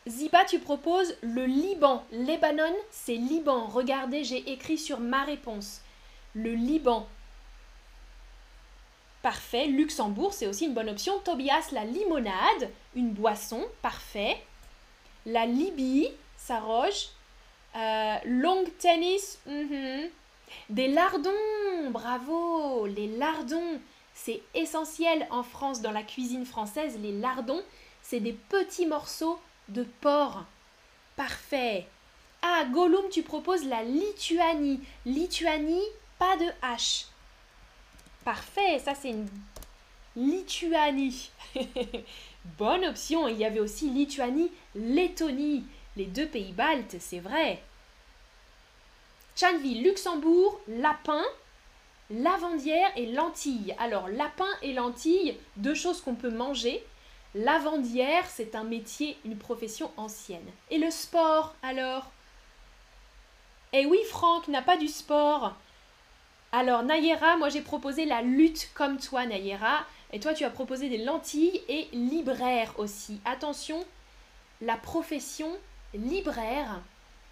Ziba, 0.07 0.45
tu 0.45 0.59
proposes 0.59 1.17
le 1.23 1.47
Liban. 1.47 2.05
Lebanon, 2.13 2.75
c'est 2.91 3.15
Liban. 3.15 3.67
Regardez, 3.67 4.23
j'ai 4.23 4.53
écrit 4.53 4.77
sur 4.77 5.01
ma 5.01 5.25
réponse. 5.25 5.81
Le 6.35 6.53
Liban. 6.53 7.09
Parfait. 9.23 9.65
Luxembourg, 9.67 10.35
c'est 10.35 10.47
aussi 10.47 10.67
une 10.67 10.75
bonne 10.75 10.91
option. 10.91 11.19
Tobias, 11.21 11.71
la 11.73 11.87
limonade, 11.87 12.71
une 12.95 13.13
boisson. 13.13 13.65
Parfait. 13.81 14.45
La 15.25 15.47
Libye, 15.47 16.11
Saroge. 16.37 17.09
Euh, 17.77 18.17
long 18.27 18.65
tennis, 18.79 19.39
mhm. 19.47 20.09
des 20.71 20.89
lardons, 20.89 21.91
bravo, 21.91 22.87
les 22.87 23.09
lardons, 23.17 23.81
c'est 24.15 24.43
essentiel 24.55 25.27
en 25.31 25.43
France 25.43 25.83
dans 25.83 25.91
la 25.91 26.05
cuisine 26.05 26.47
française. 26.47 26.99
Les 27.03 27.13
lardons, 27.13 27.63
c'est 28.01 28.21
des 28.21 28.33
petits 28.33 28.87
morceaux 28.87 29.41
de 29.69 29.85
porc. 30.01 30.45
Parfait. 31.17 31.87
Ah, 32.43 32.65
Gollum, 32.73 33.09
tu 33.11 33.23
proposes 33.23 33.65
la 33.65 33.83
Lituanie. 33.83 34.81
Lituanie, 35.05 35.83
pas 36.19 36.37
de 36.37 36.47
H. 36.63 37.07
Parfait, 38.25 38.79
ça 38.79 38.95
c'est 38.95 39.11
une 39.11 39.29
Lituanie. 40.15 41.31
Bonne 42.59 42.85
option. 42.85 43.27
Il 43.27 43.37
y 43.37 43.45
avait 43.45 43.61
aussi 43.61 43.91
Lituanie, 43.91 44.53
Lettonie 44.75 45.65
les 45.97 46.07
deux 46.07 46.27
pays 46.27 46.53
baltes, 46.53 46.97
c'est 46.99 47.21
vrai. 47.21 47.63
Chanville, 49.37 49.83
Luxembourg, 49.83 50.61
lapin, 50.69 51.23
lavandière 52.11 52.91
et 52.97 53.07
lentilles. 53.07 53.75
Alors, 53.79 54.09
lapin 54.09 54.49
et 54.63 54.73
lentilles, 54.73 55.37
deux 55.57 55.75
choses 55.75 56.01
qu'on 56.01 56.15
peut 56.15 56.31
manger. 56.31 56.85
Lavandière, 57.35 58.25
c'est 58.29 58.55
un 58.55 58.65
métier, 58.65 59.17
une 59.25 59.37
profession 59.37 59.91
ancienne. 59.97 60.49
Et 60.71 60.79
le 60.79 60.91
sport, 60.91 61.55
alors? 61.63 62.11
Eh 63.73 63.87
oui, 63.87 63.99
Franck 64.09 64.47
n'a 64.47 64.63
pas 64.63 64.77
du 64.77 64.87
sport. 64.87 65.55
Alors, 66.53 66.85
Nayera, 66.85 67.37
moi 67.37 67.49
j'ai 67.49 67.63
proposé 67.63 68.05
la 68.05 68.23
lutte 68.23 68.71
comme 68.75 68.99
toi, 68.99 69.27
Nayera. 69.27 69.85
Et 70.13 70.21
toi, 70.21 70.33
tu 70.33 70.45
as 70.45 70.51
proposé 70.51 70.89
des 70.89 70.99
lentilles 70.99 71.61
et 71.69 71.89
libraire 71.93 72.73
aussi. 72.79 73.21
Attention, 73.25 73.85
la 74.61 74.77
profession 74.77 75.51
libraire, 75.95 76.81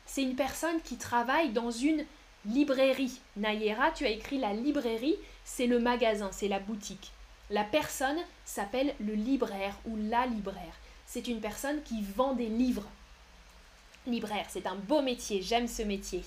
c'est 0.06 0.22
une 0.22 0.36
personne 0.36 0.80
qui 0.82 0.96
travaille 0.96 1.50
dans 1.50 1.70
une 1.70 2.04
librairie. 2.46 3.20
Nayera, 3.36 3.90
tu 3.92 4.04
as 4.04 4.10
écrit 4.10 4.38
la 4.38 4.52
librairie, 4.52 5.16
c'est 5.44 5.66
le 5.66 5.78
magasin, 5.78 6.30
c'est 6.32 6.48
la 6.48 6.58
boutique. 6.58 7.12
La 7.50 7.64
personne 7.64 8.18
s'appelle 8.44 8.94
le 9.00 9.14
libraire 9.14 9.74
ou 9.84 9.96
la 9.96 10.26
libraire. 10.26 10.74
C'est 11.06 11.28
une 11.28 11.40
personne 11.40 11.82
qui 11.82 12.02
vend 12.02 12.34
des 12.34 12.46
livres. 12.46 12.88
Libraire, 14.06 14.46
c'est 14.48 14.66
un 14.66 14.74
beau 14.74 15.02
métier, 15.02 15.42
j'aime 15.42 15.68
ce 15.68 15.82
métier. 15.82 16.24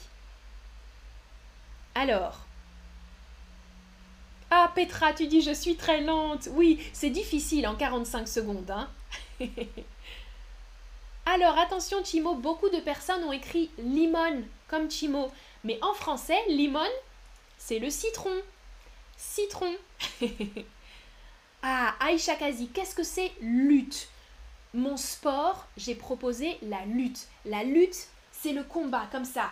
Alors, 1.95 2.45
ah, 4.51 4.71
Petra, 4.75 5.13
tu 5.13 5.27
dis 5.27 5.41
je 5.41 5.53
suis 5.53 5.75
très 5.75 6.01
lente. 6.01 6.49
Oui, 6.51 6.79
c'est 6.93 7.09
difficile 7.09 7.67
en 7.67 7.75
45 7.75 8.27
secondes. 8.27 8.71
Hein 8.71 8.89
Alors, 11.25 11.57
attention, 11.57 12.03
Chimo, 12.03 12.35
beaucoup 12.35 12.69
de 12.69 12.79
personnes 12.79 13.23
ont 13.23 13.31
écrit 13.31 13.71
limon 13.77 14.43
comme 14.67 14.89
Chimo. 14.89 15.31
Mais 15.63 15.79
en 15.81 15.93
français, 15.93 16.37
limon, 16.49 16.89
c'est 17.57 17.79
le 17.79 17.89
citron. 17.89 18.35
Citron. 19.17 19.75
ah, 21.63 21.95
Aïcha 21.99 22.35
Kazi, 22.35 22.67
qu'est-ce 22.67 22.95
que 22.95 23.03
c'est 23.03 23.31
lutte? 23.41 24.09
Mon 24.73 24.97
sport, 24.97 25.67
j'ai 25.77 25.95
proposé 25.95 26.57
la 26.61 26.85
lutte. 26.85 27.27
La 27.45 27.63
lutte, 27.63 28.07
c'est 28.31 28.53
le 28.53 28.63
combat, 28.63 29.07
comme 29.11 29.25
ça. 29.25 29.51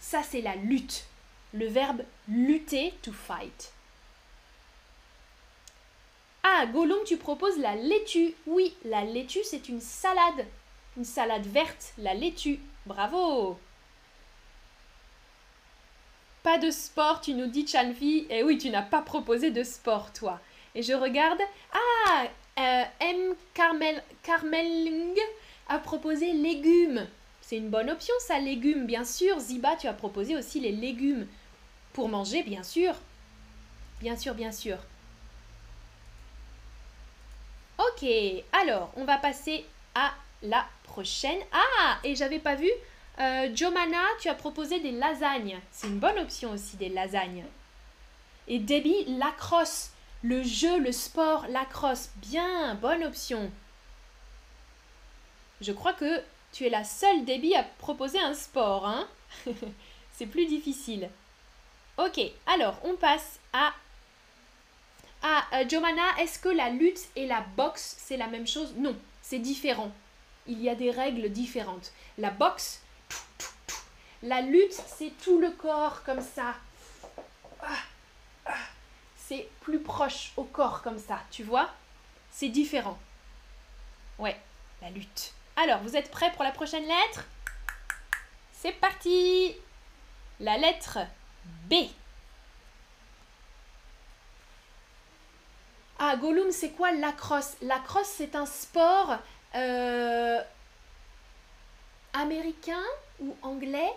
Ça, 0.00 0.22
c'est 0.22 0.40
la 0.40 0.56
lutte 0.56 1.04
le 1.52 1.66
verbe 1.66 2.02
lutter, 2.28 2.94
to 3.02 3.12
fight. 3.12 3.72
Ah, 6.50 6.64
Gollum, 6.66 7.04
tu 7.04 7.18
proposes 7.18 7.58
la 7.58 7.74
laitue. 7.74 8.34
Oui, 8.46 8.74
la 8.84 9.04
laitue, 9.04 9.44
c'est 9.44 9.68
une 9.68 9.80
salade. 9.80 10.46
Une 10.96 11.04
salade 11.04 11.46
verte, 11.46 11.92
la 11.98 12.14
laitue. 12.14 12.58
Bravo 12.86 13.58
Pas 16.42 16.56
de 16.56 16.70
sport, 16.70 17.20
tu 17.20 17.34
nous 17.34 17.48
dis, 17.48 17.66
Chanfi. 17.66 18.26
Eh 18.30 18.42
oui, 18.42 18.56
tu 18.56 18.70
n'as 18.70 18.82
pas 18.82 19.02
proposé 19.02 19.50
de 19.50 19.62
sport, 19.62 20.10
toi. 20.12 20.40
Et 20.74 20.82
je 20.82 20.94
regarde. 20.94 21.40
Ah 21.72 22.24
euh, 22.58 22.84
M. 23.00 23.34
Carmel, 23.52 24.02
Carmeling 24.22 25.18
a 25.68 25.78
proposé 25.78 26.32
légumes. 26.32 27.06
C'est 27.42 27.58
une 27.58 27.68
bonne 27.68 27.90
option, 27.90 28.14
ça, 28.20 28.38
légumes, 28.38 28.86
bien 28.86 29.04
sûr. 29.04 29.38
Ziba, 29.38 29.76
tu 29.76 29.86
as 29.86 29.92
proposé 29.92 30.34
aussi 30.34 30.60
les 30.60 30.72
légumes. 30.72 31.26
Pour 31.92 32.08
manger, 32.08 32.42
bien 32.42 32.62
sûr. 32.62 32.94
Bien 34.00 34.16
sûr, 34.16 34.34
bien 34.34 34.52
sûr. 34.52 34.78
Ok, 37.78 38.08
alors, 38.52 38.90
on 38.96 39.04
va 39.04 39.18
passer 39.18 39.64
à 39.94 40.12
la 40.42 40.66
prochaine. 40.84 41.38
Ah, 41.52 41.98
et 42.04 42.14
j'avais 42.16 42.38
pas 42.38 42.54
vu. 42.54 42.70
Euh, 43.20 43.54
Jomana, 43.54 44.02
tu 44.20 44.28
as 44.28 44.34
proposé 44.34 44.80
des 44.80 44.92
lasagnes. 44.92 45.58
C'est 45.70 45.86
une 45.86 45.98
bonne 45.98 46.18
option 46.18 46.52
aussi, 46.52 46.76
des 46.76 46.88
lasagnes. 46.88 47.44
Et 48.46 48.58
Debbie, 48.58 49.04
lacrosse. 49.18 49.90
Le 50.22 50.42
jeu, 50.42 50.78
le 50.80 50.92
sport, 50.92 51.46
lacrosse. 51.48 52.10
Bien, 52.16 52.74
bonne 52.74 53.04
option. 53.04 53.50
Je 55.60 55.72
crois 55.72 55.92
que 55.92 56.22
tu 56.52 56.66
es 56.66 56.70
la 56.70 56.84
seule 56.84 57.24
Debbie 57.24 57.54
à 57.54 57.62
proposer 57.62 58.18
un 58.18 58.34
sport, 58.34 58.86
hein 58.86 59.06
C'est 60.12 60.26
plus 60.26 60.46
difficile. 60.46 61.10
Ok, 61.96 62.20
alors 62.46 62.78
on 62.84 62.96
passe 62.96 63.38
à... 63.52 63.72
Ah, 65.22 65.44
euh, 65.52 65.64
est-ce 66.18 66.38
que 66.38 66.48
la 66.48 66.70
lutte 66.70 67.00
et 67.16 67.26
la 67.26 67.40
boxe, 67.40 67.96
c'est 67.98 68.16
la 68.16 68.28
même 68.28 68.46
chose? 68.46 68.74
Non, 68.76 68.96
c'est 69.22 69.38
différent. 69.38 69.92
Il 70.46 70.62
y 70.62 70.68
a 70.68 70.74
des 70.74 70.90
règles 70.90 71.30
différentes. 71.30 71.92
La 72.16 72.30
boxe, 72.30 72.82
la 74.22 74.40
lutte, 74.40 74.72
c'est 74.72 75.12
tout 75.22 75.38
le 75.38 75.50
corps 75.50 76.02
comme 76.04 76.20
ça. 76.20 76.54
Ah, 77.62 77.82
ah. 78.46 78.52
C'est 79.16 79.48
plus 79.60 79.80
proche 79.80 80.32
au 80.36 80.44
corps 80.44 80.82
comme 80.82 80.98
ça, 80.98 81.20
tu 81.30 81.42
vois? 81.42 81.68
C'est 82.30 82.48
différent. 82.48 82.98
Ouais, 84.18 84.36
la 84.80 84.90
lutte. 84.90 85.34
Alors, 85.56 85.80
vous 85.80 85.96
êtes 85.96 86.10
prêts 86.10 86.32
pour 86.32 86.44
la 86.44 86.52
prochaine 86.52 86.86
lettre? 86.86 87.24
C'est 88.52 88.72
parti 88.72 89.54
La 90.40 90.56
lettre 90.56 90.98
B. 91.68 91.74
Ah, 95.98 96.16
Gollum, 96.16 96.52
c'est 96.52 96.70
quoi 96.70 96.92
la 96.92 97.12
crosse 97.12 97.56
La 97.60 97.78
crosse, 97.80 98.06
c'est 98.06 98.36
un 98.36 98.46
sport 98.46 99.18
euh, 99.56 100.40
américain 102.12 102.84
ou 103.20 103.34
anglais 103.42 103.92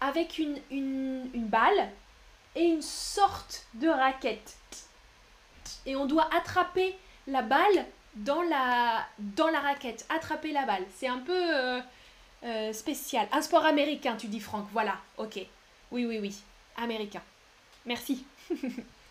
avec 0.00 0.38
une, 0.38 0.60
balle 1.34 1.90
et 2.56 2.64
une 2.64 2.82
sorte 2.82 3.66
de 3.74 3.88
raquette. 3.88 4.56
Et 5.84 5.94
on 5.94 6.06
doit 6.06 6.28
attraper 6.34 6.96
la 7.26 7.42
balle 7.42 7.86
dans 8.14 8.42
la, 8.42 9.06
dans 9.18 9.48
la 9.48 9.60
raquette, 9.60 10.06
attraper 10.08 10.52
la 10.52 10.64
balle. 10.64 10.84
C'est 10.96 11.08
un 11.08 11.18
peu 11.18 11.32
euh, 11.36 11.80
euh, 12.44 12.72
spécial. 12.72 13.28
Un 13.30 13.42
sport 13.42 13.66
américain, 13.66 14.16
tu 14.16 14.26
dis 14.26 14.40
Franck. 14.40 14.66
Voilà, 14.72 14.96
ok. 15.18 15.38
Oui, 15.90 16.06
oui, 16.06 16.18
oui. 16.18 16.34
Américain. 16.76 17.22
Merci. 17.84 18.24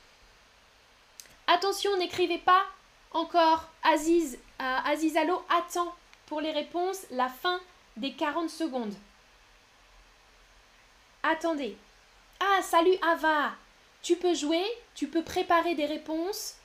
Attention, 1.53 1.97
n'écrivez 1.97 2.37
pas 2.37 2.63
encore. 3.11 3.67
Aziz, 3.83 4.39
euh, 4.61 4.77
Aziz 4.85 5.17
Allo 5.17 5.43
attend 5.49 5.93
pour 6.27 6.39
les 6.39 6.51
réponses 6.51 7.05
la 7.11 7.27
fin 7.27 7.59
des 7.97 8.13
40 8.13 8.49
secondes. 8.49 8.93
Attendez. 11.23 11.75
Ah, 12.39 12.61
salut 12.61 12.95
Ava. 13.01 13.51
Tu 14.01 14.15
peux 14.15 14.33
jouer, 14.33 14.63
tu 14.95 15.07
peux 15.07 15.23
préparer 15.23 15.75
des 15.75 15.85
réponses 15.85 16.55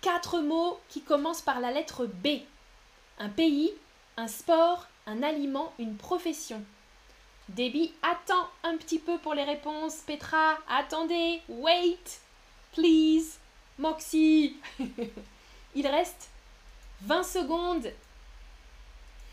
quatre 0.00 0.40
mots 0.40 0.80
qui 0.88 1.02
commencent 1.02 1.42
par 1.42 1.60
la 1.60 1.70
lettre 1.70 2.06
B. 2.06 2.40
Un 3.20 3.28
pays, 3.28 3.72
un 4.16 4.26
sport, 4.26 4.88
un 5.06 5.22
aliment, 5.22 5.72
une 5.78 5.96
profession. 5.96 6.60
Debbie 7.50 7.94
attends 8.02 8.48
un 8.64 8.76
petit 8.78 8.98
peu 8.98 9.16
pour 9.18 9.34
les 9.34 9.44
réponses. 9.44 9.98
Petra, 9.98 10.58
attendez. 10.68 11.40
Wait, 11.48 12.20
please. 12.72 13.38
Moxie. 13.78 14.56
Il 15.74 15.86
reste 15.86 16.30
20 17.02 17.22
secondes. 17.22 17.92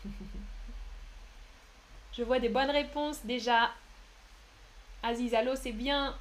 Je 2.12 2.22
vois 2.22 2.38
des 2.38 2.48
bonnes 2.48 2.70
réponses 2.70 3.24
déjà. 3.24 3.70
Azizalo, 5.02 5.56
c'est 5.56 5.72
bien. 5.72 6.14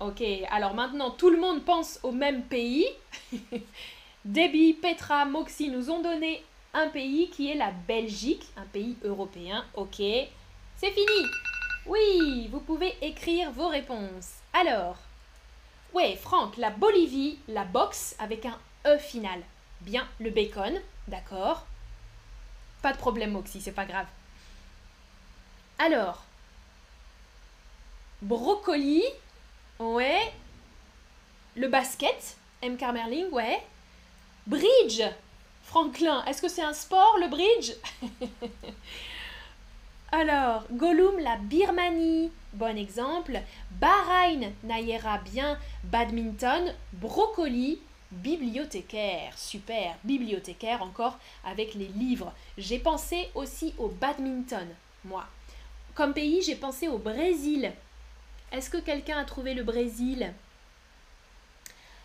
Ok, 0.00 0.22
alors 0.50 0.74
maintenant 0.74 1.10
tout 1.10 1.30
le 1.30 1.38
monde 1.38 1.64
pense 1.64 1.98
au 2.02 2.12
même 2.12 2.42
pays. 2.44 2.86
Debbie, 4.24 4.74
Petra, 4.74 5.24
Moxie 5.24 5.70
nous 5.70 5.90
ont 5.90 6.00
donné 6.00 6.44
un 6.74 6.88
pays 6.88 7.30
qui 7.30 7.50
est 7.50 7.54
la 7.54 7.70
Belgique, 7.70 8.46
un 8.56 8.66
pays 8.66 8.96
européen. 9.02 9.64
Ok, 9.74 9.96
c'est 9.96 10.90
fini. 10.90 11.26
Oui, 11.86 12.48
vous 12.52 12.60
pouvez 12.60 12.94
écrire 13.00 13.50
vos 13.50 13.68
réponses. 13.68 14.34
Alors, 14.52 14.96
ouais, 15.94 16.16
Franck, 16.16 16.56
la 16.56 16.70
Bolivie, 16.70 17.38
la 17.48 17.64
boxe 17.64 18.14
avec 18.18 18.46
un 18.46 18.58
E 18.86 18.98
final. 18.98 19.40
Bien, 19.80 20.06
le 20.20 20.30
bacon, 20.30 20.80
d'accord. 21.06 21.66
Pas 22.82 22.92
de 22.92 22.98
problème, 22.98 23.32
Moxie, 23.32 23.60
c'est 23.60 23.72
pas 23.72 23.84
grave. 23.84 24.06
Alors, 25.78 26.24
brocoli, 28.22 29.04
Ouais. 29.78 30.32
Le 31.56 31.68
basket, 31.68 32.36
M. 32.62 32.76
Carmerling, 32.76 33.28
ouais. 33.30 33.62
Bridge, 34.46 35.02
Franklin, 35.62 36.24
est-ce 36.24 36.42
que 36.42 36.48
c'est 36.48 36.62
un 36.62 36.72
sport 36.72 37.16
le 37.20 37.28
bridge? 37.28 37.72
Alors, 40.10 40.64
Gollum, 40.72 41.18
la 41.18 41.36
Birmanie, 41.36 42.32
bon 42.54 42.78
exemple. 42.78 43.40
Bahreïn, 43.72 44.52
Nayera, 44.64 45.18
bien. 45.18 45.58
Badminton, 45.84 46.74
brocoli, 46.94 47.78
bibliothécaire, 48.10 49.36
super, 49.36 49.96
bibliothécaire 50.04 50.82
encore 50.82 51.18
avec 51.44 51.74
les 51.74 51.88
livres. 51.88 52.32
J'ai 52.56 52.78
pensé 52.78 53.28
aussi 53.34 53.74
au 53.76 53.88
badminton, 53.88 54.66
moi. 55.04 55.26
Comme 55.94 56.14
pays, 56.14 56.40
j'ai 56.42 56.56
pensé 56.56 56.88
au 56.88 56.96
Brésil. 56.96 57.70
Est-ce 58.50 58.70
que 58.70 58.78
quelqu'un 58.78 59.18
a 59.18 59.24
trouvé 59.24 59.52
le 59.52 59.62
Brésil? 59.62 60.32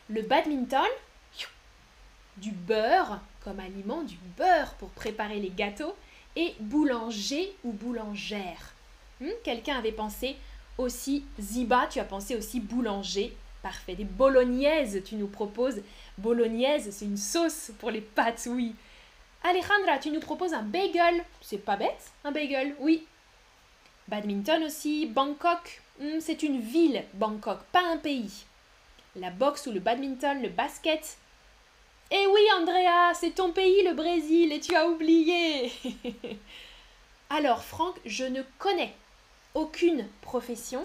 Le 0.09 0.23
badminton, 0.23 0.81
du 2.35 2.51
beurre 2.51 3.19
comme 3.43 3.59
aliment, 3.59 4.01
du 4.03 4.17
beurre 4.37 4.73
pour 4.73 4.89
préparer 4.89 5.39
les 5.39 5.51
gâteaux, 5.51 5.95
et 6.35 6.55
boulanger 6.59 7.55
ou 7.63 7.71
boulangère. 7.71 8.73
Hmm, 9.21 9.29
quelqu'un 9.43 9.77
avait 9.77 9.91
pensé 9.91 10.35
aussi, 10.77 11.23
Ziba, 11.39 11.87
tu 11.87 11.99
as 11.99 12.05
pensé 12.05 12.35
aussi 12.35 12.59
boulanger. 12.59 13.35
Parfait. 13.61 13.95
Des 13.95 14.03
bolognaises, 14.03 15.01
tu 15.05 15.15
nous 15.15 15.27
proposes. 15.27 15.81
Bolognaise, 16.17 16.89
c'est 16.91 17.05
une 17.05 17.17
sauce 17.17 17.71
pour 17.79 17.91
les 17.91 18.01
pâtes, 18.01 18.47
oui. 18.49 18.75
Alejandra, 19.43 19.99
tu 19.99 20.09
nous 20.09 20.19
proposes 20.19 20.53
un 20.53 20.63
bagel. 20.63 21.23
C'est 21.41 21.63
pas 21.63 21.77
bête, 21.77 22.11
un 22.23 22.31
bagel, 22.31 22.75
oui. 22.79 23.05
Badminton 24.07 24.63
aussi. 24.63 25.05
Bangkok, 25.05 25.81
hmm, 25.99 26.19
c'est 26.19 26.43
une 26.43 26.59
ville, 26.59 27.03
Bangkok, 27.13 27.59
pas 27.71 27.85
un 27.85 27.97
pays. 27.97 28.45
La 29.15 29.29
boxe 29.29 29.67
ou 29.67 29.71
le 29.71 29.79
badminton, 29.79 30.41
le 30.41 30.49
basket. 30.49 31.17
Eh 32.11 32.27
oui, 32.27 32.41
Andrea, 32.59 33.13
c'est 33.13 33.31
ton 33.31 33.51
pays, 33.51 33.83
le 33.83 33.93
Brésil, 33.93 34.51
et 34.51 34.59
tu 34.59 34.75
as 34.75 34.87
oublié. 34.87 35.71
Alors, 37.29 37.63
Franck, 37.63 37.95
je 38.05 38.23
ne 38.23 38.43
connais 38.59 38.93
aucune 39.55 40.07
profession. 40.21 40.83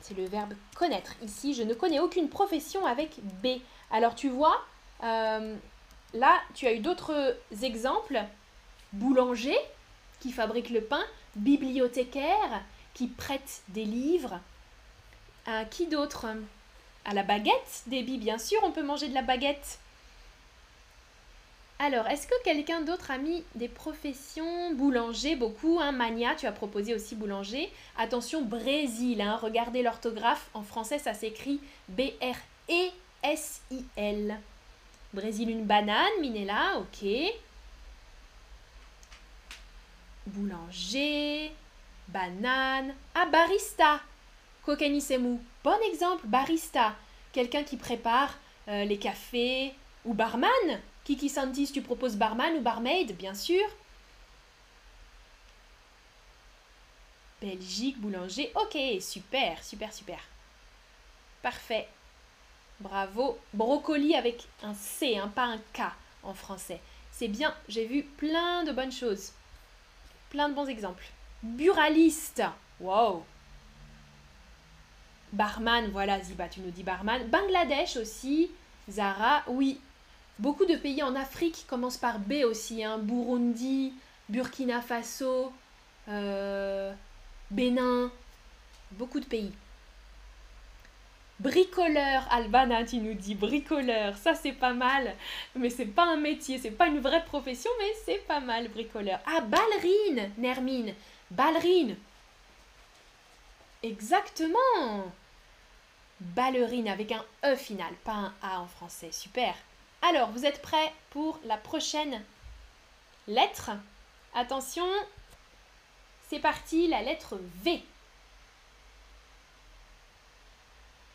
C'est 0.00 0.16
le 0.16 0.24
verbe 0.24 0.54
connaître. 0.74 1.14
Ici, 1.22 1.52
je 1.52 1.62
ne 1.62 1.74
connais 1.74 2.00
aucune 2.00 2.30
profession 2.30 2.86
avec 2.86 3.20
B. 3.42 3.60
Alors, 3.90 4.14
tu 4.14 4.30
vois, 4.30 4.64
euh, 5.02 5.54
là, 6.14 6.40
tu 6.54 6.66
as 6.66 6.72
eu 6.72 6.78
d'autres 6.78 7.36
exemples. 7.62 8.22
Boulanger, 8.92 9.58
qui 10.20 10.32
fabrique 10.32 10.70
le 10.70 10.80
pain. 10.80 11.04
Bibliothécaire, 11.36 12.62
qui 12.94 13.08
prête 13.08 13.62
des 13.68 13.84
livres. 13.84 14.40
Euh, 15.48 15.64
qui 15.64 15.86
d'autre? 15.86 16.26
À 17.08 17.14
la 17.14 17.22
baguette, 17.22 17.84
Déby, 17.86 18.18
bien 18.18 18.36
sûr, 18.36 18.58
on 18.62 18.70
peut 18.70 18.82
manger 18.82 19.08
de 19.08 19.14
la 19.14 19.22
baguette. 19.22 19.78
Alors, 21.78 22.06
est-ce 22.06 22.26
que 22.26 22.34
quelqu'un 22.44 22.82
d'autre 22.82 23.10
a 23.10 23.16
mis 23.16 23.42
des 23.54 23.68
professions? 23.68 24.74
Boulanger, 24.74 25.34
beaucoup, 25.34 25.78
hein, 25.80 25.92
Mania, 25.92 26.34
tu 26.34 26.44
as 26.44 26.52
proposé 26.52 26.94
aussi 26.94 27.14
boulanger. 27.14 27.72
Attention, 27.96 28.42
Brésil, 28.42 29.22
hein, 29.22 29.38
regardez 29.40 29.82
l'orthographe. 29.82 30.50
En 30.52 30.62
français, 30.62 30.98
ça 30.98 31.14
s'écrit 31.14 31.60
B-R-E-S-I-L. 31.88 32.28
Brésil, 35.14 35.48
une 35.48 35.64
banane, 35.64 36.20
Minella, 36.20 36.78
ok. 36.78 37.08
Boulanger, 40.26 41.52
banane. 42.08 42.94
Ah, 43.14 43.24
barista, 43.24 44.02
Kokenisemu. 44.62 45.40
Bon 45.64 45.78
exemple, 45.90 46.26
barista. 46.26 46.94
Quelqu'un 47.32 47.64
qui 47.64 47.76
prépare 47.76 48.34
euh, 48.68 48.84
les 48.84 48.98
cafés 48.98 49.74
ou 50.04 50.14
barman 50.14 50.48
Kiki 51.04 51.28
Santis, 51.28 51.72
tu 51.72 51.82
proposes 51.82 52.16
barman 52.16 52.54
ou 52.56 52.60
barmaid, 52.60 53.16
bien 53.16 53.34
sûr. 53.34 53.64
Belgique, 57.40 57.98
boulanger. 58.00 58.52
Ok, 58.54 58.76
super, 59.00 59.62
super, 59.64 59.92
super. 59.92 60.18
Parfait. 61.42 61.88
Bravo. 62.80 63.38
Brocoli 63.54 64.14
avec 64.14 64.46
un 64.62 64.74
C, 64.74 65.16
hein, 65.16 65.28
pas 65.34 65.44
un 65.44 65.58
K 65.72 65.92
en 66.22 66.34
français. 66.34 66.80
C'est 67.12 67.28
bien, 67.28 67.54
j'ai 67.68 67.86
vu 67.86 68.02
plein 68.02 68.64
de 68.64 68.72
bonnes 68.72 68.92
choses. 68.92 69.32
Plein 70.30 70.48
de 70.48 70.54
bons 70.54 70.66
exemples. 70.66 71.06
Buraliste. 71.42 72.42
Wow. 72.80 73.24
Barman, 75.32 75.90
voilà 75.92 76.20
Ziba, 76.20 76.48
tu 76.48 76.60
nous 76.60 76.70
dis 76.70 76.82
barman. 76.82 77.22
Bangladesh 77.28 77.96
aussi. 77.96 78.50
Zara, 78.90 79.42
oui, 79.48 79.78
Beaucoup 80.38 80.66
de 80.66 80.76
pays 80.76 81.02
en 81.02 81.16
Afrique 81.16 81.66
commencent 81.68 81.96
par 81.96 82.20
B 82.20 82.44
aussi, 82.44 82.84
hein. 82.84 82.98
Burundi, 82.98 83.92
Burkina 84.28 84.80
Faso, 84.80 85.52
euh, 86.08 86.92
Bénin, 87.50 88.12
beaucoup 88.92 89.18
de 89.18 89.24
pays. 89.24 89.52
Bricoleur, 91.40 92.24
Albana, 92.30 92.84
tu 92.84 92.98
nous 92.98 93.14
dis 93.14 93.34
bricoleur, 93.34 94.16
ça 94.16 94.34
c'est 94.34 94.52
pas 94.52 94.72
mal, 94.72 95.14
mais 95.56 95.70
c'est 95.70 95.86
pas 95.86 96.04
un 96.04 96.16
métier, 96.16 96.58
c'est 96.58 96.70
pas 96.70 96.86
une 96.86 97.00
vraie 97.00 97.24
profession, 97.24 97.70
mais 97.80 97.92
c'est 98.04 98.24
pas 98.28 98.40
mal, 98.40 98.68
bricoleur. 98.68 99.18
Ah, 99.26 99.40
ballerine, 99.40 100.30
Nermine, 100.38 100.94
ballerine. 101.32 101.96
Exactement. 103.82 105.12
Ballerine 106.20 106.88
avec 106.88 107.12
un 107.12 107.24
E 107.44 107.54
final, 107.54 107.94
pas 108.04 108.12
un 108.12 108.34
A 108.42 108.60
en 108.60 108.66
français, 108.66 109.12
super. 109.12 109.54
Alors, 110.02 110.30
vous 110.30 110.46
êtes 110.46 110.62
prêts 110.62 110.92
pour 111.10 111.38
la 111.44 111.56
prochaine 111.56 112.24
lettre? 113.28 113.70
Attention, 114.34 114.88
c'est 116.28 116.40
parti, 116.40 116.88
la 116.88 117.02
lettre 117.02 117.38
V. 117.62 117.82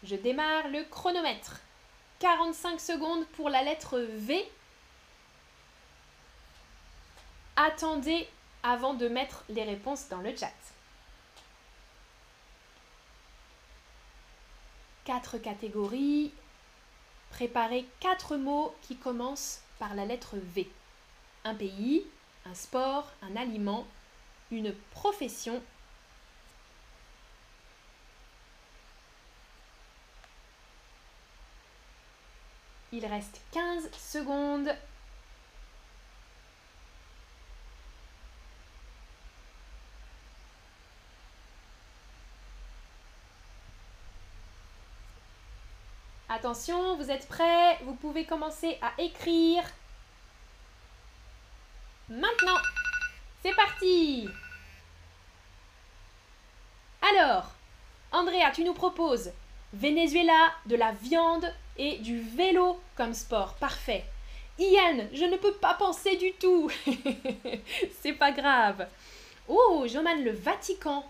Je 0.04 0.16
démarre 0.16 0.68
le 0.70 0.84
chronomètre. 0.84 1.60
45 2.20 2.80
secondes 2.80 3.26
pour 3.36 3.50
la 3.50 3.64
lettre 3.64 4.00
V. 4.00 4.50
Attendez 7.56 8.28
avant 8.64 8.94
de 8.94 9.08
mettre 9.08 9.44
les 9.50 9.64
réponses 9.64 10.08
dans 10.10 10.22
le 10.22 10.36
chat. 10.36 10.52
Quatre 15.06 15.38
catégories, 15.38 16.32
Préparez 17.34 17.88
quatre 18.00 18.38
mots 18.38 18.76
qui 18.84 18.96
commencent 18.96 19.62
par 19.80 19.96
la 19.96 20.06
lettre 20.06 20.36
V. 20.38 20.70
Un 21.44 21.56
pays, 21.56 22.06
un 22.46 22.54
sport, 22.54 23.12
un 23.24 23.36
aliment, 23.36 23.88
une 24.52 24.72
profession. 24.92 25.60
Il 32.92 33.04
reste 33.08 33.42
15 33.52 33.90
secondes. 33.98 34.70
Attention, 46.44 46.98
vous 46.98 47.10
êtes 47.10 47.26
prêts? 47.30 47.78
Vous 47.86 47.94
pouvez 47.94 48.26
commencer 48.26 48.78
à 48.82 48.92
écrire. 49.02 49.64
Maintenant, 52.10 52.58
c'est 53.42 53.56
parti 53.56 54.28
Alors, 57.02 57.50
Andrea, 58.12 58.52
tu 58.54 58.66
nous 58.66 58.74
proposes 58.74 59.32
Venezuela, 59.72 60.52
de 60.66 60.76
la 60.76 60.92
viande 60.92 61.50
et 61.78 62.00
du 62.00 62.20
vélo 62.20 62.78
comme 62.98 63.14
sport. 63.14 63.54
Parfait. 63.54 64.04
Ian, 64.60 65.08
je 65.14 65.24
ne 65.24 65.38
peux 65.38 65.54
pas 65.54 65.76
penser 65.76 66.18
du 66.18 66.34
tout. 66.34 66.70
c'est 68.02 68.12
pas 68.12 68.34
grave. 68.34 68.86
Oh, 69.48 69.86
Joman, 69.88 70.22
le 70.22 70.34
Vatican. 70.34 71.06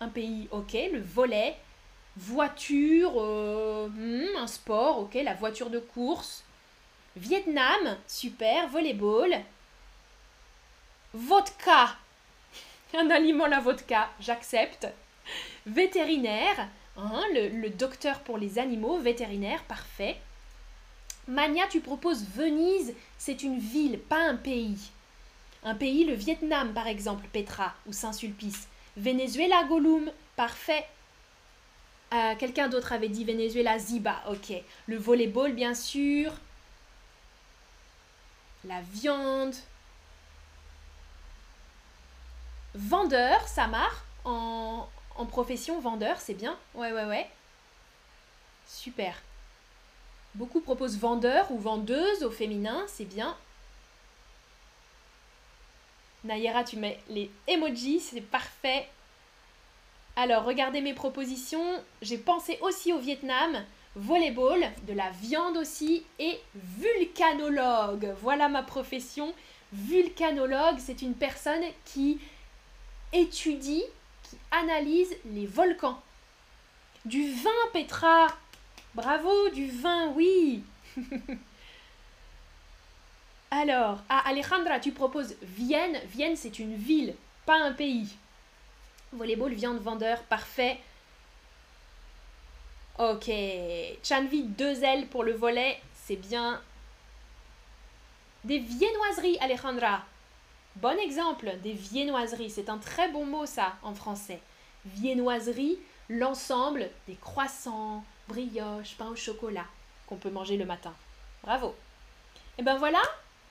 Un 0.00 0.08
pays, 0.08 0.48
ok. 0.50 0.72
Le 0.72 1.00
volet, 1.00 1.56
voiture, 2.16 3.12
euh, 3.16 3.88
hmm, 3.88 4.36
un 4.36 4.46
sport, 4.46 5.00
ok, 5.00 5.14
la 5.14 5.34
voiture 5.34 5.70
de 5.70 5.78
course. 5.78 6.44
Vietnam, 7.16 7.96
super, 8.06 8.68
volleyball. 8.68 9.40
Vodka, 11.14 11.96
un 12.98 13.10
aliment 13.10 13.46
la 13.46 13.60
vodka, 13.60 14.10
j'accepte. 14.20 14.86
Vétérinaire, 15.66 16.68
hein, 16.96 17.22
le, 17.34 17.48
le, 17.48 17.70
docteur 17.70 18.20
pour 18.20 18.38
les 18.38 18.58
animaux, 18.58 18.98
vétérinaire, 18.98 19.62
parfait. 19.64 20.20
Mania, 21.28 21.66
tu 21.70 21.80
proposes 21.80 22.26
Venise, 22.34 22.94
c'est 23.16 23.42
une 23.42 23.58
ville, 23.58 23.98
pas 23.98 24.20
un 24.20 24.36
pays. 24.36 24.90
Un 25.64 25.74
pays, 25.74 26.04
le 26.04 26.14
Vietnam 26.14 26.72
par 26.72 26.88
exemple, 26.88 27.26
Petra 27.32 27.74
ou 27.86 27.92
Saint-Sulpice. 27.92 28.66
Venezuela, 28.96 29.64
Gollum, 29.64 30.10
parfait. 30.34 30.86
Euh, 32.12 32.34
quelqu'un 32.36 32.68
d'autre 32.68 32.92
avait 32.92 33.08
dit 33.08 33.24
Venezuela, 33.24 33.78
Ziba, 33.78 34.22
ok. 34.28 34.52
Le 34.86 34.96
volleyball, 34.96 35.52
bien 35.54 35.74
sûr. 35.74 36.32
La 38.64 38.80
viande. 38.82 39.54
Vendeur, 42.74 43.46
Samar, 43.48 44.04
en, 44.24 44.88
en 45.16 45.26
profession 45.26 45.80
vendeur, 45.80 46.20
c'est 46.20 46.34
bien. 46.34 46.56
Ouais, 46.74 46.92
ouais, 46.92 47.04
ouais. 47.04 47.30
Super. 48.66 49.14
Beaucoup 50.34 50.60
proposent 50.60 50.98
vendeur 50.98 51.50
ou 51.50 51.58
vendeuse 51.58 52.22
au 52.22 52.30
féminin, 52.30 52.84
c'est 52.88 53.04
bien. 53.04 53.36
Nayera, 56.24 56.64
tu 56.64 56.76
mets 56.76 57.00
les 57.08 57.30
emojis, 57.46 58.00
c'est 58.00 58.20
parfait. 58.20 58.88
Alors, 60.16 60.44
regardez 60.44 60.80
mes 60.80 60.94
propositions. 60.94 61.82
J'ai 62.02 62.18
pensé 62.18 62.58
aussi 62.60 62.92
au 62.92 62.98
Vietnam, 62.98 63.64
volleyball, 63.96 64.70
de 64.86 64.92
la 64.92 65.10
viande 65.10 65.56
aussi 65.56 66.04
et 66.18 66.38
vulcanologue. 66.54 68.14
Voilà 68.20 68.48
ma 68.48 68.62
profession. 68.62 69.32
Vulcanologue, 69.72 70.78
c'est 70.78 71.00
une 71.00 71.14
personne 71.14 71.62
qui 71.86 72.20
étudie, 73.12 73.84
qui 74.24 74.36
analyse 74.50 75.16
les 75.32 75.46
volcans. 75.46 76.00
Du 77.04 77.32
vin, 77.32 77.50
Petra 77.72 78.26
Bravo, 78.94 79.48
du 79.48 79.70
vin, 79.70 80.08
oui 80.14 80.62
Alors, 83.50 84.02
à 84.10 84.28
Alejandra, 84.28 84.78
tu 84.80 84.92
proposes 84.92 85.34
Vienne. 85.42 85.98
Vienne, 86.06 86.36
c'est 86.36 86.58
une 86.58 86.74
ville, 86.74 87.14
pas 87.46 87.58
un 87.58 87.72
pays. 87.72 88.14
Volleyball, 89.12 89.52
viande, 89.52 89.80
vendeur, 89.80 90.22
parfait. 90.24 90.78
Ok. 92.98 93.30
Chanvi, 94.02 94.42
deux 94.44 94.82
ailes 94.84 95.06
pour 95.08 95.24
le 95.24 95.32
volet, 95.32 95.80
c'est 95.94 96.16
bien. 96.16 96.60
Des 98.44 98.58
viennoiseries, 98.58 99.38
Alejandra. 99.40 100.02
Bon 100.76 100.98
exemple, 100.98 101.52
des 101.62 101.72
viennoiseries. 101.72 102.50
C'est 102.50 102.70
un 102.70 102.78
très 102.78 103.10
bon 103.10 103.26
mot, 103.26 103.46
ça, 103.46 103.74
en 103.82 103.94
français. 103.94 104.40
Viennoiserie, 104.84 105.78
l'ensemble 106.08 106.90
des 107.06 107.16
croissants, 107.16 108.04
brioches, 108.28 108.94
pain 108.96 109.08
au 109.08 109.16
chocolat 109.16 109.66
qu'on 110.06 110.16
peut 110.16 110.30
manger 110.30 110.56
le 110.56 110.64
matin. 110.64 110.94
Bravo. 111.42 111.68
Et 111.68 112.60
eh 112.60 112.62
ben 112.62 112.76
voilà, 112.76 113.02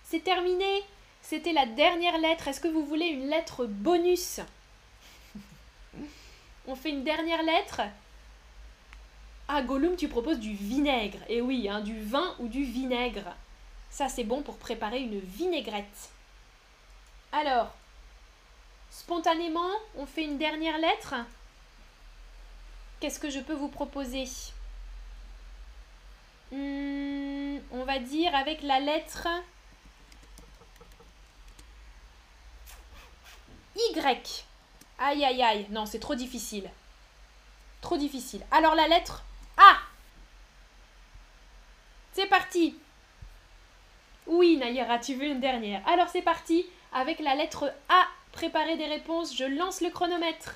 c'est 0.04 0.24
terminé. 0.24 0.84
C'était 1.22 1.54
la 1.54 1.66
dernière 1.66 2.18
lettre. 2.18 2.48
Est-ce 2.48 2.60
que 2.62 2.68
vous 2.68 2.86
voulez 2.86 3.08
une 3.08 3.30
lettre 3.30 3.66
bonus? 3.66 4.40
On 6.68 6.76
fait 6.76 6.90
une 6.90 7.04
dernière 7.04 7.42
lettre 7.44 7.82
Ah, 9.48 9.62
Gollum, 9.62 9.96
tu 9.96 10.08
proposes 10.08 10.40
du 10.40 10.54
vinaigre. 10.54 11.20
Et 11.28 11.38
eh 11.38 11.42
oui, 11.42 11.68
hein, 11.68 11.82
du 11.82 12.00
vin 12.02 12.36
ou 12.40 12.48
du 12.48 12.64
vinaigre. 12.64 13.36
Ça, 13.90 14.08
c'est 14.08 14.24
bon 14.24 14.42
pour 14.42 14.58
préparer 14.58 15.02
une 15.02 15.20
vinaigrette. 15.20 16.10
Alors, 17.32 17.74
spontanément, 18.90 19.72
on 19.98 20.06
fait 20.06 20.24
une 20.24 20.38
dernière 20.38 20.78
lettre 20.78 21.16
Qu'est-ce 23.02 23.20
que 23.20 23.32
je 23.32 23.40
peux 23.40 23.56
vous 23.56 23.68
proposer? 23.68 24.26
Hmm, 26.52 27.58
On 27.72 27.84
va 27.84 27.98
dire 27.98 28.36
avec 28.36 28.62
la 28.62 28.80
lettre 28.80 29.28
Y. 33.76 34.46
Aïe, 35.04 35.26
aïe, 35.26 35.42
aïe. 35.42 35.66
Non, 35.72 35.88
c'est 35.88 36.00
trop 36.00 36.14
difficile. 36.14 36.70
Trop 37.82 37.98
difficile. 37.98 38.46
Alors 38.52 38.76
la 38.76 38.88
lettre 38.88 39.24
A. 39.58 39.78
C'est 42.14 42.28
parti. 42.28 42.78
Oui, 44.28 44.58
Nayara, 44.58 45.00
tu 45.00 45.16
veux 45.16 45.26
une 45.26 45.40
dernière. 45.40 45.82
Alors 45.88 46.08
c'est 46.10 46.22
parti. 46.22 46.68
Avec 46.94 47.20
la 47.20 47.34
lettre 47.34 47.74
A, 47.90 48.08
préparez 48.32 48.78
des 48.78 48.86
réponses. 48.86 49.36
Je 49.36 49.46
lance 49.46 49.82
le 49.82 49.90
chronomètre. 49.90 50.56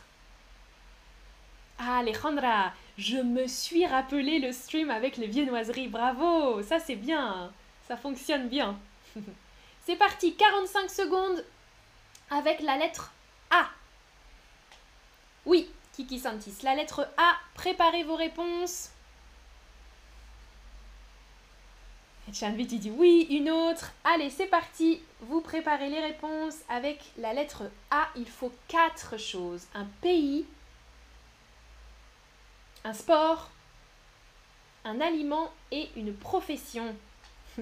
Alejandra, 1.79 2.71
je 2.99 3.17
me 3.17 3.47
suis 3.47 3.88
rappelé 3.88 4.38
le 4.38 4.51
stream 4.51 4.91
avec 4.91 5.17
les 5.17 5.27
viennoiseries. 5.27 5.88
Bravo, 5.88 6.62
ça 6.62 6.79
c'est 6.79 6.95
bien. 6.95 7.51
Ça 7.88 7.97
fonctionne 7.97 8.47
bien. 8.47 8.77
c'est 9.86 9.95
parti, 9.95 10.36
45 10.36 10.89
secondes 10.89 11.43
avec 12.29 12.60
la 12.60 12.77
lettre 12.77 13.12
A. 13.49 13.69
Oui, 15.45 15.69
Kiki 15.93 16.19
Santis, 16.19 16.55
la 16.63 16.75
lettre 16.75 17.08
A, 17.17 17.36
préparez 17.53 18.03
vos 18.03 18.15
réponses. 18.15 18.89
Et 22.27 22.34
Chanvit, 22.34 22.63
il 22.63 22.79
dit 22.79 22.91
oui, 22.91 23.27
une 23.29 23.51
autre. 23.51 23.91
Allez, 24.03 24.31
c'est 24.31 24.47
parti. 24.47 25.01
Vous 25.21 25.41
préparez 25.41 25.89
les 25.89 25.99
réponses 25.99 26.58
avec 26.69 26.99
la 27.17 27.34
lettre 27.34 27.69
A. 27.91 28.08
Il 28.15 28.27
faut 28.27 28.51
quatre 28.67 29.17
choses. 29.17 29.67
Un 29.75 29.86
pays, 30.01 30.47
un 32.84 32.93
sport, 32.93 33.51
un 34.86 34.99
aliment 35.01 35.51
et 35.71 35.89
une 35.95 36.15
profession. 36.15 36.95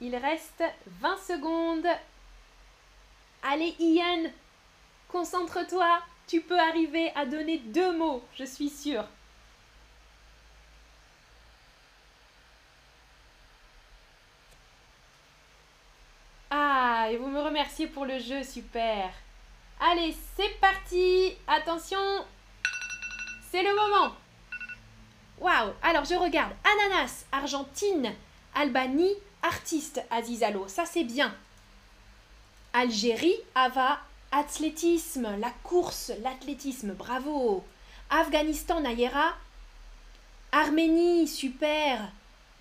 Il 0.00 0.16
reste 0.16 0.64
20 0.86 1.16
secondes. 1.18 1.86
Allez 3.46 3.76
Ian, 3.78 4.30
concentre-toi. 5.08 6.00
Tu 6.26 6.40
peux 6.40 6.58
arriver 6.58 7.12
à 7.14 7.26
donner 7.26 7.58
deux 7.58 7.94
mots, 7.96 8.24
je 8.38 8.44
suis 8.44 8.70
sûre. 8.70 9.04
Ah, 16.48 17.08
et 17.10 17.18
vous 17.18 17.26
me 17.28 17.40
remerciez 17.40 17.86
pour 17.86 18.06
le 18.06 18.18
jeu, 18.18 18.42
super. 18.42 19.12
Allez, 19.78 20.16
c'est 20.36 20.58
parti 20.60 21.36
Attention 21.46 22.24
C'est 23.50 23.62
le 23.62 23.74
moment 23.74 24.14
Waouh 25.38 25.74
Alors, 25.82 26.04
je 26.06 26.14
regarde. 26.14 26.52
Ananas, 26.64 27.26
Argentine, 27.30 28.14
Albanie, 28.54 29.14
artiste, 29.42 30.02
Azizalo. 30.10 30.66
Ça, 30.68 30.86
c'est 30.86 31.04
bien. 31.04 31.34
Algérie, 32.74 33.36
Ava, 33.54 34.00
athlétisme, 34.32 35.28
la 35.38 35.50
course, 35.62 36.12
l'athlétisme. 36.22 36.92
Bravo 36.92 37.64
Afghanistan, 38.10 38.80
Nayera. 38.80 39.32
Arménie, 40.52 41.26
super 41.26 42.00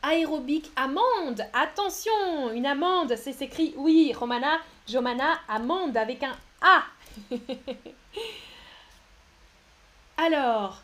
aérobique, 0.03 0.69
amande, 0.75 1.45
attention, 1.53 2.51
une 2.53 2.65
amande, 2.65 3.15
c'est 3.15 3.41
écrit, 3.41 3.73
oui, 3.77 4.13
Romana, 4.13 4.59
Jomana, 4.87 5.39
amande 5.47 5.95
avec 5.95 6.21
un 6.23 6.35
A. 6.61 6.83
alors, 10.17 10.83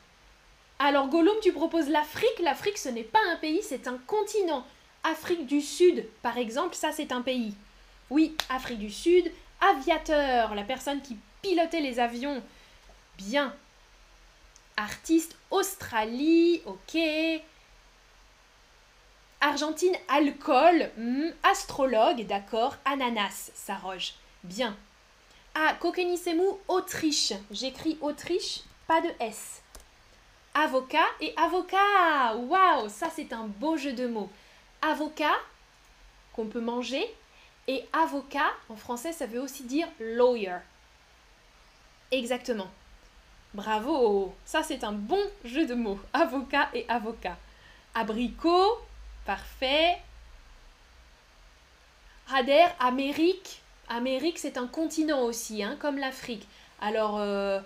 alors 0.79 1.09
Gollum, 1.09 1.35
tu 1.41 1.51
proposes 1.51 1.89
l'Afrique? 1.89 2.39
L'Afrique, 2.41 2.77
ce 2.77 2.89
n'est 2.89 3.03
pas 3.03 3.19
un 3.31 3.35
pays, 3.35 3.61
c'est 3.61 3.87
un 3.87 3.97
continent. 4.07 4.65
Afrique 5.03 5.45
du 5.45 5.61
Sud, 5.61 6.05
par 6.21 6.37
exemple, 6.37 6.75
ça 6.75 6.91
c'est 6.91 7.11
un 7.11 7.21
pays. 7.21 7.53
Oui, 8.09 8.35
Afrique 8.49 8.79
du 8.79 8.89
Sud, 8.89 9.31
aviateur, 9.61 10.55
la 10.55 10.63
personne 10.63 11.01
qui 11.01 11.17
pilotait 11.41 11.81
les 11.81 11.99
avions. 11.99 12.41
Bien. 13.17 13.53
Artiste, 14.77 15.35
Australie, 15.51 16.61
ok. 16.65 16.97
Argentine, 19.41 19.95
alcool, 20.07 20.89
hmm, 20.97 21.29
astrologue, 21.43 22.25
d'accord, 22.25 22.75
ananas, 22.85 23.51
Saroge. 23.53 24.15
Bien. 24.43 24.75
Ah, 25.55 25.75
Kokenisemu, 25.79 26.43
Autriche. 26.67 27.33
J'écris 27.51 27.97
Autriche, 28.01 28.61
pas 28.87 29.01
de 29.01 29.09
S. 29.19 29.61
Avocat 30.53 31.05
et 31.21 31.33
avocat. 31.37 32.35
Waouh, 32.35 32.89
ça 32.89 33.09
c'est 33.15 33.33
un 33.33 33.45
beau 33.45 33.77
jeu 33.77 33.93
de 33.93 34.07
mots. 34.07 34.29
Avocat, 34.81 35.37
qu'on 36.33 36.47
peut 36.47 36.61
manger, 36.61 37.05
et 37.69 37.87
avocat, 37.93 38.51
en 38.67 38.75
français, 38.75 39.13
ça 39.13 39.27
veut 39.27 39.39
aussi 39.39 39.63
dire 39.63 39.87
lawyer. 39.99 40.57
Exactement. 42.09 42.67
Bravo, 43.53 44.33
ça 44.43 44.63
c'est 44.63 44.83
un 44.83 44.91
bon 44.91 45.21
jeu 45.45 45.67
de 45.67 45.75
mots. 45.75 45.99
Avocat 46.11 46.69
et 46.73 46.89
avocat. 46.89 47.37
Abricot, 47.93 48.79
parfait. 49.23 49.99
Rader, 52.25 52.65
Amérique, 52.79 53.61
Amérique, 53.87 54.39
c'est 54.39 54.57
un 54.57 54.67
continent 54.67 55.21
aussi, 55.21 55.61
hein, 55.61 55.77
comme 55.79 55.99
l'Afrique. 55.99 56.47
Alors, 56.81 57.19
euh, 57.19 57.59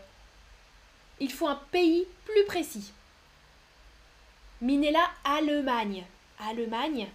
il 1.22 1.32
faut 1.32 1.48
un 1.48 1.62
pays 1.72 2.06
plus 2.26 2.44
précis. 2.46 2.92
Minella, 4.60 5.06
Allemagne. 5.24 6.04
Allemagne? 6.40 7.08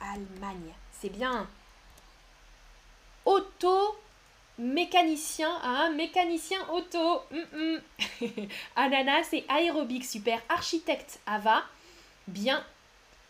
Allemagne. 0.00 0.72
C'est 0.98 1.10
bien. 1.10 1.46
Auto 3.24 3.96
mécanicien, 4.60 5.50
hein, 5.62 5.90
mécanicien 5.90 6.58
auto. 6.70 7.22
Mm, 7.30 7.80
mm. 8.26 8.48
Ananas 8.76 9.28
et 9.32 9.44
aérobic, 9.48 10.04
super. 10.04 10.40
Architecte, 10.48 11.18
Ava. 11.26 11.62
Bien. 12.28 12.64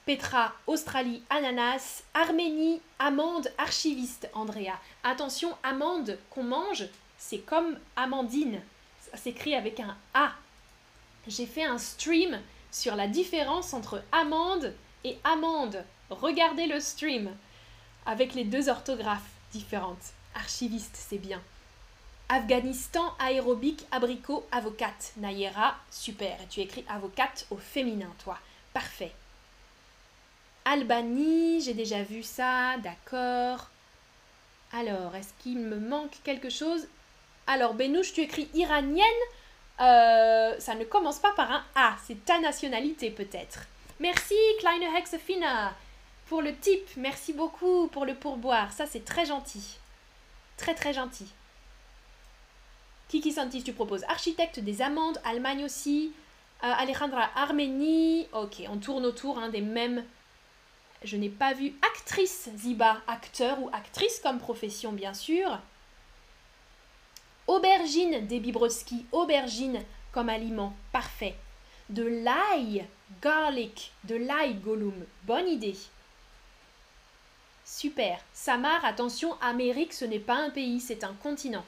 Petra, 0.06 0.52
Australie, 0.66 1.22
ananas, 1.30 2.02
Arménie, 2.14 2.80
amande, 2.98 3.48
archiviste, 3.58 4.28
Andrea. 4.32 4.72
Attention, 5.04 5.56
amande 5.62 6.18
qu'on 6.30 6.42
mange, 6.42 6.86
c'est 7.18 7.38
comme 7.38 7.78
amandine. 7.96 8.60
Ça 8.98 9.16
s'écrit 9.18 9.54
avec 9.54 9.78
un 9.78 9.96
A. 10.14 10.32
J'ai 11.28 11.46
fait 11.46 11.64
un 11.64 11.78
stream 11.78 12.40
sur 12.72 12.96
la 12.96 13.06
différence 13.06 13.72
entre 13.74 14.02
amande 14.10 14.74
et 15.04 15.18
amande. 15.22 15.84
Regardez 16.08 16.66
le 16.66 16.80
stream 16.80 17.30
avec 18.06 18.34
les 18.34 18.44
deux 18.44 18.68
orthographes 18.68 19.39
différentes. 19.52 20.12
Archiviste, 20.34 20.96
c'est 20.96 21.18
bien. 21.18 21.40
Afghanistan, 22.28 23.12
aérobic, 23.18 23.86
abricot, 23.90 24.46
avocate. 24.52 25.12
Nayera, 25.16 25.76
super. 25.90 26.36
tu 26.48 26.60
écris 26.60 26.84
avocate 26.88 27.46
au 27.50 27.56
féminin, 27.56 28.12
toi. 28.22 28.38
Parfait. 28.72 29.12
Albanie, 30.64 31.60
j'ai 31.60 31.74
déjà 31.74 32.02
vu 32.02 32.22
ça, 32.22 32.76
d'accord. 32.78 33.68
Alors, 34.72 35.16
est-ce 35.16 35.32
qu'il 35.42 35.58
me 35.58 35.80
manque 35.80 36.16
quelque 36.22 36.50
chose? 36.50 36.86
Alors, 37.46 37.74
Benouche, 37.74 38.12
tu 38.12 38.20
écris 38.20 38.48
iranienne. 38.54 39.04
Euh, 39.80 40.54
ça 40.60 40.74
ne 40.74 40.84
commence 40.84 41.18
pas 41.18 41.32
par 41.32 41.50
un 41.50 41.64
A, 41.74 41.96
c'est 42.06 42.24
ta 42.24 42.38
nationalité 42.38 43.10
peut-être. 43.10 43.60
Merci, 43.98 44.36
Kleine 44.60 44.94
Hexefina, 44.94 45.74
pour 46.30 46.42
le 46.42 46.54
tip. 46.54 46.88
Merci 46.96 47.32
beaucoup 47.32 47.88
pour 47.88 48.06
le 48.06 48.14
pourboire, 48.14 48.72
ça 48.72 48.86
c'est 48.86 49.04
très 49.04 49.26
gentil. 49.26 49.78
Très 50.56 50.76
très 50.76 50.92
gentil. 50.92 51.26
Kiki 53.08 53.32
Santis, 53.32 53.64
tu 53.64 53.72
proposes 53.72 54.04
architecte 54.04 54.60
des 54.60 54.80
Amandes, 54.80 55.20
Allemagne 55.24 55.64
aussi. 55.64 56.12
Euh, 56.62 56.72
Alejandra, 56.78 57.28
Arménie. 57.34 58.28
Ok, 58.32 58.62
on 58.68 58.76
tourne 58.76 59.06
autour 59.06 59.40
hein, 59.40 59.48
des 59.48 59.60
mêmes. 59.60 60.04
Je 61.02 61.16
n'ai 61.16 61.30
pas 61.30 61.52
vu 61.52 61.74
actrice, 61.82 62.48
Ziba, 62.56 63.00
acteur 63.08 63.60
ou 63.60 63.68
actrice 63.72 64.20
comme 64.20 64.38
profession, 64.38 64.92
bien 64.92 65.14
sûr. 65.14 65.58
Aubergine, 67.48 68.24
Debbie 68.28 68.54
aubergine 69.10 69.82
comme 70.12 70.28
aliment, 70.28 70.76
parfait. 70.92 71.34
De 71.88 72.04
l'ail, 72.04 72.86
garlic, 73.20 73.90
de 74.04 74.14
l'ail, 74.14 74.54
Gollum, 74.54 75.04
bonne 75.24 75.48
idée. 75.48 75.74
Super. 77.70 78.18
Samar, 78.34 78.84
attention, 78.84 79.40
Amérique, 79.40 79.92
ce 79.92 80.04
n'est 80.04 80.18
pas 80.18 80.34
un 80.34 80.50
pays, 80.50 80.80
c'est 80.80 81.04
un 81.04 81.14
continent. 81.22 81.64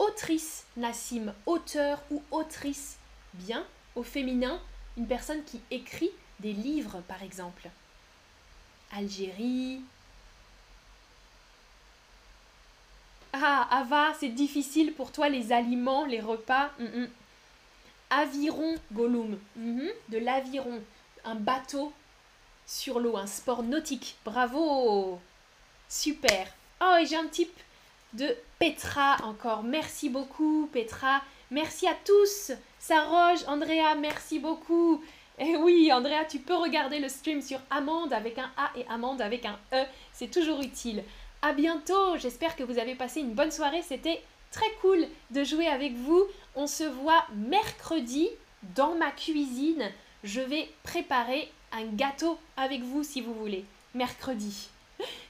Autrice, 0.00 0.64
Nassim, 0.76 1.32
auteur 1.46 2.02
ou 2.10 2.24
autrice, 2.32 2.96
bien, 3.34 3.64
au 3.94 4.02
féminin, 4.02 4.60
une 4.96 5.06
personne 5.06 5.44
qui 5.44 5.60
écrit 5.70 6.10
des 6.40 6.52
livres, 6.52 7.02
par 7.06 7.22
exemple. 7.22 7.70
Algérie. 8.90 9.80
Ah, 13.32 13.68
Ava, 13.70 14.12
c'est 14.18 14.28
difficile 14.28 14.92
pour 14.92 15.12
toi 15.12 15.28
les 15.28 15.52
aliments, 15.52 16.04
les 16.04 16.20
repas. 16.20 16.72
Mm, 16.80 16.84
mm. 17.02 17.08
Aviron, 18.10 18.74
Gollum. 18.92 19.38
Mhm. 19.54 19.88
De 20.08 20.18
l'aviron. 20.18 20.82
Un 21.24 21.36
bateau 21.36 21.92
sur 22.66 22.98
l'eau, 22.98 23.16
un 23.16 23.26
sport 23.26 23.62
nautique. 23.62 24.16
Bravo 24.24 25.20
Super. 25.88 26.48
Oh, 26.82 26.96
et 27.00 27.06
j'ai 27.06 27.16
un 27.16 27.28
type 27.28 27.56
de 28.12 28.36
Petra 28.58 29.16
encore. 29.22 29.62
Merci 29.62 30.08
beaucoup, 30.08 30.68
Petra. 30.72 31.22
Merci 31.50 31.86
à 31.86 31.94
tous. 32.04 32.52
Saroge, 32.78 33.44
Andrea, 33.46 33.94
merci 33.98 34.38
beaucoup. 34.38 35.02
Et 35.38 35.50
eh 35.50 35.56
oui, 35.56 35.92
Andrea, 35.92 36.24
tu 36.28 36.38
peux 36.38 36.56
regarder 36.56 36.98
le 36.98 37.08
stream 37.08 37.42
sur 37.42 37.60
Amande 37.70 38.12
avec 38.12 38.38
un 38.38 38.50
A 38.56 38.70
et 38.76 38.86
Amande 38.88 39.20
avec 39.20 39.44
un 39.44 39.58
E. 39.72 39.84
C'est 40.12 40.30
toujours 40.30 40.60
utile. 40.62 41.04
À 41.42 41.52
bientôt. 41.52 42.16
J'espère 42.16 42.56
que 42.56 42.62
vous 42.62 42.78
avez 42.78 42.94
passé 42.94 43.20
une 43.20 43.34
bonne 43.34 43.50
soirée. 43.50 43.82
C'était 43.82 44.22
très 44.50 44.70
cool 44.80 45.06
de 45.30 45.44
jouer 45.44 45.68
avec 45.68 45.94
vous. 45.94 46.24
On 46.54 46.66
se 46.66 46.84
voit 46.84 47.26
mercredi 47.34 48.28
dans 48.74 48.94
ma 48.94 49.10
cuisine. 49.10 49.90
Je 50.24 50.40
vais 50.40 50.68
préparer 50.82 51.52
un 51.76 51.86
gâteau 51.86 52.38
avec 52.56 52.82
vous 52.82 53.02
si 53.04 53.20
vous 53.20 53.34
voulez. 53.34 53.64
Mercredi. 53.94 54.68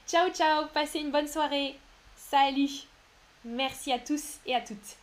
Ciao 0.07 0.29
ciao, 0.29 0.67
passez 0.73 0.99
une 0.99 1.11
bonne 1.11 1.27
soirée. 1.27 1.77
Salut. 2.15 2.87
Merci 3.43 3.91
à 3.91 3.99
tous 3.99 4.39
et 4.45 4.55
à 4.55 4.61
toutes. 4.61 4.97